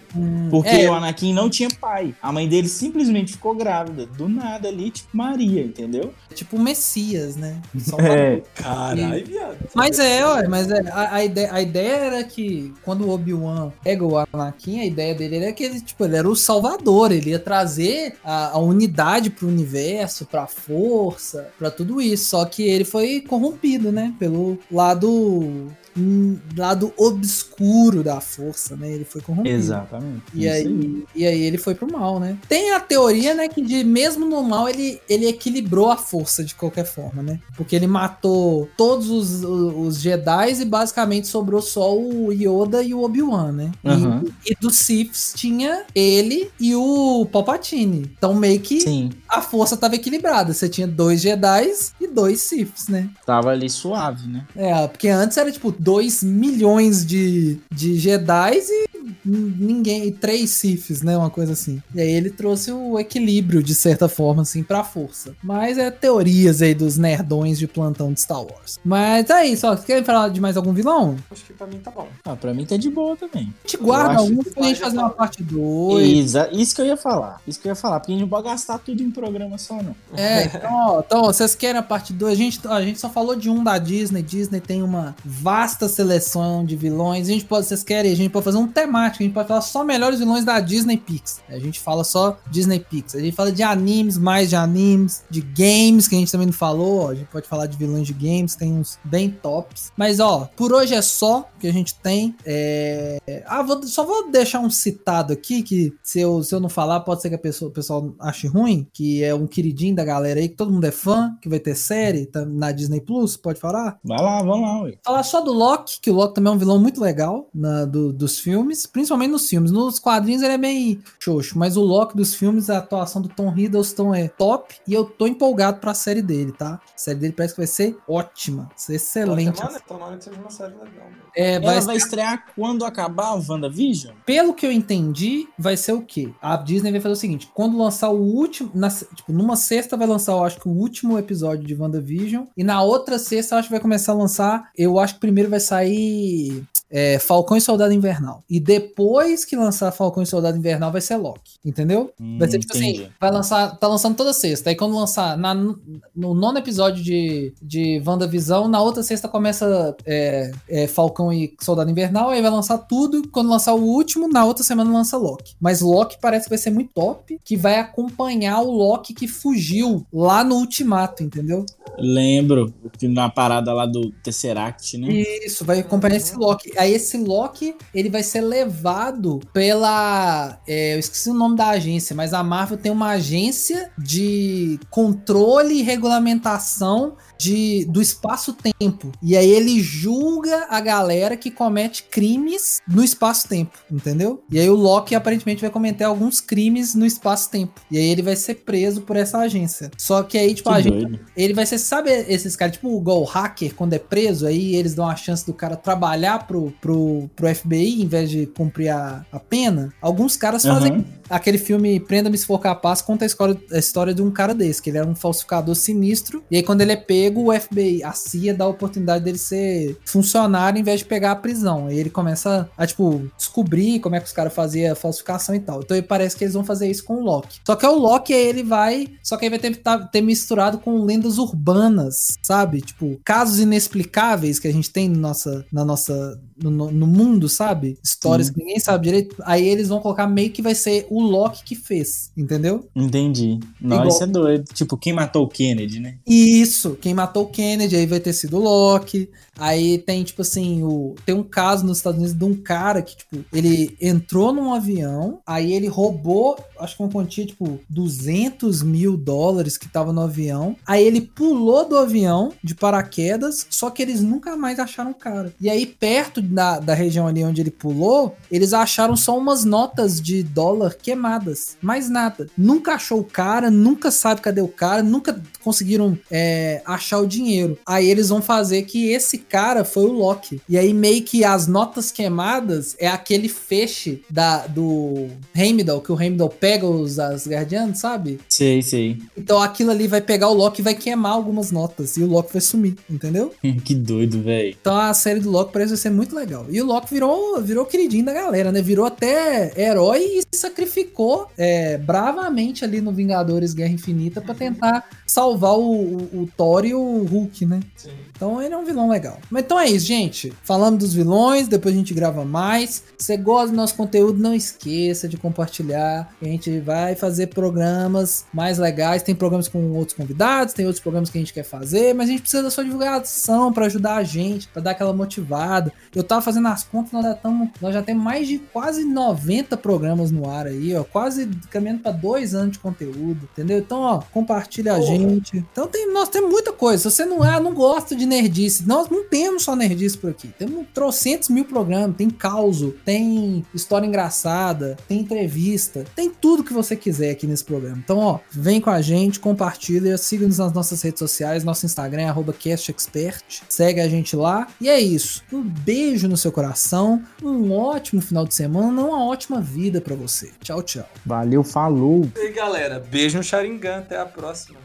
[0.51, 0.91] Porque é.
[0.91, 2.15] o Anakin não tinha pai.
[2.23, 6.13] A mãe dele simplesmente ficou grávida, do nada ali, tipo Maria, entendeu?
[6.35, 7.61] Tipo o Messias, né?
[7.79, 8.43] Só É.
[8.55, 9.59] Caralho, viado.
[9.75, 13.73] Mas é, ué, mas é, a, a ideia, a ideia era que quando o Obi-Wan
[13.87, 17.31] pega o Anakin, a ideia dele era que ele, tipo, ele era o salvador, ele
[17.31, 22.31] ia trazer a, a unidade pro universo, pra força, pra tudo isso.
[22.31, 24.13] Só que ele foi corrompido, né?
[24.19, 25.71] Pelo lado.
[25.97, 28.91] Hum, lado obscuro da força, né?
[28.93, 29.55] Ele foi corrompido.
[29.57, 30.23] Exatamente.
[30.35, 32.37] E aí, e aí ele foi pro mal, né?
[32.49, 36.55] Tem a teoria, né, que de mesmo no mal ele, ele equilibrou a força de
[36.55, 37.41] qualquer forma, né?
[37.57, 43.03] Porque ele matou todos os, os Jedi e basicamente sobrou só o Yoda e o
[43.03, 43.73] Obi-Wan, né?
[43.85, 44.25] E- Aham.
[44.45, 48.11] E, dos Siths tinha ele e o Palpatine.
[48.17, 50.53] Então meio que Sim, a força tava equilibrada.
[50.53, 53.09] Você tinha dois Jedi e dois Siths, né?
[53.25, 54.47] tava ali suave, né?
[54.55, 58.86] É, porque antes era tipo 2 milhões de, de Jedi e
[59.27, 61.17] ninguém, e três Siths, né?
[61.17, 61.83] Uma coisa assim.
[61.95, 65.35] E aí ele trouxe o equilíbrio, de certa forma, assim, pra força.
[65.43, 68.79] Mas é teorias aí dos nerdões de plantão de Star Wars.
[68.85, 69.73] Mas é isso, ó.
[69.75, 71.17] Vocês querem falar de mais algum vilão?
[71.31, 72.09] Acho que pra mim tá bom.
[72.25, 73.53] Ah, pra mim tá de boa também.
[73.65, 76.19] A gente guarda que pra gente fazer uma parte 2.
[76.27, 77.41] Exa- isso que eu ia falar.
[77.47, 78.01] Isso que eu ia falar.
[78.01, 79.95] Porque a gente não pode gastar tudo em programa só, não.
[80.17, 82.33] É, então, ó, então, vocês querem a parte 2?
[82.33, 84.23] A gente, a gente só falou de um da Disney.
[84.23, 87.29] Disney tem uma vasta seleção de vilões.
[87.29, 89.16] A gente pode, vocês querem, a gente pode fazer um temático.
[89.19, 91.41] A gente pode falar só melhores vilões da Disney Pix.
[91.49, 93.15] A gente fala só Disney Pix.
[93.15, 96.53] A gente fala de animes, mais de animes, de games, que a gente também não
[96.53, 97.03] falou.
[97.05, 97.11] ó.
[97.11, 99.93] A gente pode falar de vilões de games, tem uns bem tops.
[99.97, 102.35] Mas, ó, por hoje é só que a gente tem.
[102.45, 103.19] É...
[103.47, 107.01] Ah, vou- só vou deixar um citado aqui, que se eu, se eu não falar,
[107.01, 110.41] pode ser que a pessoa, o pessoal ache ruim, que é um queridinho da galera
[110.41, 113.61] aí, que todo mundo é fã, que vai ter série tá na Disney Plus, pode
[113.61, 113.99] falar?
[114.05, 114.95] Vai lá, vamos lá, ué.
[115.05, 118.13] Falar só do Loki, que o Loki também é um vilão muito legal na- do-
[118.13, 119.71] dos filmes, principalmente nos filmes.
[119.71, 123.53] Nos quadrinhos ele é meio xoxo, mas o Loki dos filmes, a atuação do Tom
[123.57, 126.81] Hiddleston é top e eu tô empolgado pra série dele, tá?
[126.95, 129.57] A série dele parece que vai ser ótima, vai ser excelente.
[129.57, 131.05] Tomara, tomara que seja uma série legal.
[131.05, 131.27] mano.
[131.37, 134.15] É, vai Ela vai estrear quando acabar o WandaVision?
[134.25, 136.33] Pelo que eu entendi, vai ser o quê?
[136.41, 138.71] A Disney vai fazer o seguinte: quando lançar o último.
[138.75, 142.47] na tipo, numa sexta vai lançar, eu acho que o último episódio de WandaVision.
[142.57, 144.71] E na outra sexta, eu acho que vai começar a lançar.
[144.77, 146.65] Eu acho que primeiro vai sair.
[146.91, 148.43] É, Falcão e Soldado Invernal.
[148.49, 151.57] E depois que lançar Falcão e Soldado Invernal, vai ser Loki.
[151.65, 152.13] Entendeu?
[152.21, 153.11] Hum, vai ser tipo assim: entendi.
[153.21, 153.77] vai lançar.
[153.79, 154.71] Tá lançando toda sexta.
[154.71, 160.51] Aí quando lançar na- no nono episódio de, de WandaVisão, na outra sexta começa é,
[160.69, 163.29] é, Falcão e Soldado Invernal, aí vai lançar tudo.
[163.29, 165.55] Quando lançar o último, na outra semana lança Loki.
[165.61, 170.07] Mas Loki parece que vai ser muito top, que vai acompanhar o Loki que fugiu
[170.13, 171.65] lá no Ultimato, entendeu?
[171.99, 172.73] Lembro
[173.03, 175.09] na parada lá do Tesseract, né?
[175.45, 176.76] Isso, vai acompanhar esse Loki.
[176.77, 180.59] Aí esse Loki, ele vai ser levado pela.
[180.67, 185.75] é, eu esqueci o nome da agência, mas a Marvel tem uma agência de controle
[185.75, 189.13] e regulamentação de, do espaço-tempo.
[189.23, 194.43] E aí ele julga a galera que comete crimes no espaço-tempo, entendeu?
[194.51, 197.81] E aí o Loki aparentemente vai cometer alguns crimes no espaço-tempo.
[197.91, 199.91] E aí ele vai ser preso por essa agência.
[199.97, 203.21] Só que aí, tipo, Que a gente ele vai ser, sabe esses caras, tipo igual
[203.21, 207.29] o hacker, quando é preso, aí eles dão a chance do cara trabalhar pro, pro,
[207.35, 209.93] pro FBI em vez de cumprir a, a pena?
[210.01, 210.93] Alguns caras fazem.
[210.93, 211.05] Aham.
[211.29, 214.81] Aquele filme Prenda-me se for capaz conta a história, a história de um cara desse,
[214.81, 216.97] que ele era um falsificador sinistro, e aí quando ele é
[217.31, 221.33] pego, o FBI, a CIA dá a oportunidade dele ser funcionário em vez de pegar
[221.33, 221.87] a prisão.
[221.87, 225.61] Aí ele começa a, tipo, descobrir como é que os caras faziam a falsificação e
[225.61, 225.81] tal.
[225.83, 227.61] Então parece que eles vão fazer isso com o Loki.
[227.67, 229.09] Só que é o Loki, aí ele vai.
[229.23, 232.81] Só que aí vai ter, tá- ter misturado com lendas urbanas, sabe?
[232.81, 236.39] Tipo, casos inexplicáveis que a gente tem no nossa, na nossa.
[236.63, 237.99] No, no- mundo, sabe?
[238.03, 238.55] Histórias Sim.
[238.55, 239.37] que ninguém sabe direito.
[239.45, 242.89] Aí eles vão colocar meio que vai ser o Loki que fez, entendeu?
[242.97, 243.61] Entendi.
[243.81, 244.65] Não, Igual- isso é doido.
[244.73, 246.17] Tipo, quem matou o Kennedy, né?
[246.27, 249.31] Isso, quem matou o Kennedy, aí vai ter sido o Loki.
[249.59, 253.17] Aí tem, tipo assim, o, tem um caso nos Estados Unidos de um cara que,
[253.17, 259.17] tipo, ele entrou num avião, aí ele roubou, acho que uma quantia, tipo, 200 mil
[259.17, 260.77] dólares que tava no avião.
[260.87, 265.55] Aí ele pulou do avião de paraquedas, só que eles nunca mais acharam o cara.
[265.61, 270.21] E aí, perto da, da região ali onde ele pulou, eles acharam só umas notas
[270.21, 271.77] de dólar queimadas.
[271.81, 272.49] Mais nada.
[272.57, 277.79] Nunca achou o cara, nunca sabe cadê o cara, nunca conseguiram é, achar o dinheiro.
[277.87, 280.61] Aí eles vão fazer que esse cara foi o Loki.
[280.69, 286.21] E aí meio que as notas queimadas é aquele feixe da, do Heimdall, que o
[286.21, 288.39] Heimdall pega os as Guardianos, sabe?
[288.49, 289.19] Sei, sei.
[289.37, 292.17] Então aquilo ali vai pegar o Loki e vai queimar algumas notas.
[292.17, 293.53] E o Loki vai sumir, entendeu?
[293.85, 294.77] que doido, velho.
[294.81, 296.67] Então a série do Loki parece ser muito legal.
[296.71, 298.83] E o Loki virou, virou queridinho da galera, né?
[298.83, 305.09] Virou até herói e se sacrificou é, bravamente ali no Vingadores Guerra Infinita para tentar
[305.27, 307.81] salvar o, o, o, Thor e o Hulk, né?
[307.97, 308.11] Sim.
[308.35, 309.36] Então ele é um vilão legal.
[309.51, 310.53] Mas então é isso, gente.
[310.63, 313.03] Falamos dos vilões, depois a gente grava mais.
[313.19, 316.33] Se você gosta do nosso conteúdo, não esqueça de compartilhar.
[316.41, 319.23] A gente vai fazer programas mais legais.
[319.23, 322.33] Tem programas com outros convidados, tem outros programas que a gente quer fazer, mas a
[322.33, 325.93] gente precisa da sua divulgação para ajudar a gente, para dar aquela motivada.
[326.15, 329.77] Eu tava fazendo as contas, nós já, tamo, nós já temos mais de quase 90
[329.77, 331.05] programas no ar aí, ó.
[331.05, 333.79] Quase caminhando para dois anos de conteúdo, entendeu?
[333.79, 335.65] Então, ó, compartilha a gente.
[335.73, 337.03] Então tem, nós temos muita coisa.
[337.03, 340.49] Se você não é, não gosta de nerdice, nós não temos só nerdice por aqui.
[340.59, 346.97] Temos trocentos mil programas, tem causo, tem história engraçada, tem entrevista, tem tudo que você
[346.97, 347.99] quiser aqui nesse programa.
[347.99, 352.53] Então, ó, vem com a gente, compartilha, siga-nos nas nossas redes sociais, nosso Instagram é
[352.53, 353.63] @castexpert.
[353.69, 354.69] Segue a gente lá.
[354.81, 355.43] E é isso.
[355.53, 360.51] Um beijo no seu coração, um ótimo final de semana, uma ótima vida para você.
[360.61, 361.09] Tchau, tchau.
[361.25, 362.29] Valeu, falou.
[362.37, 364.79] E aí, galera, beijo no Sharingan, até a próxima.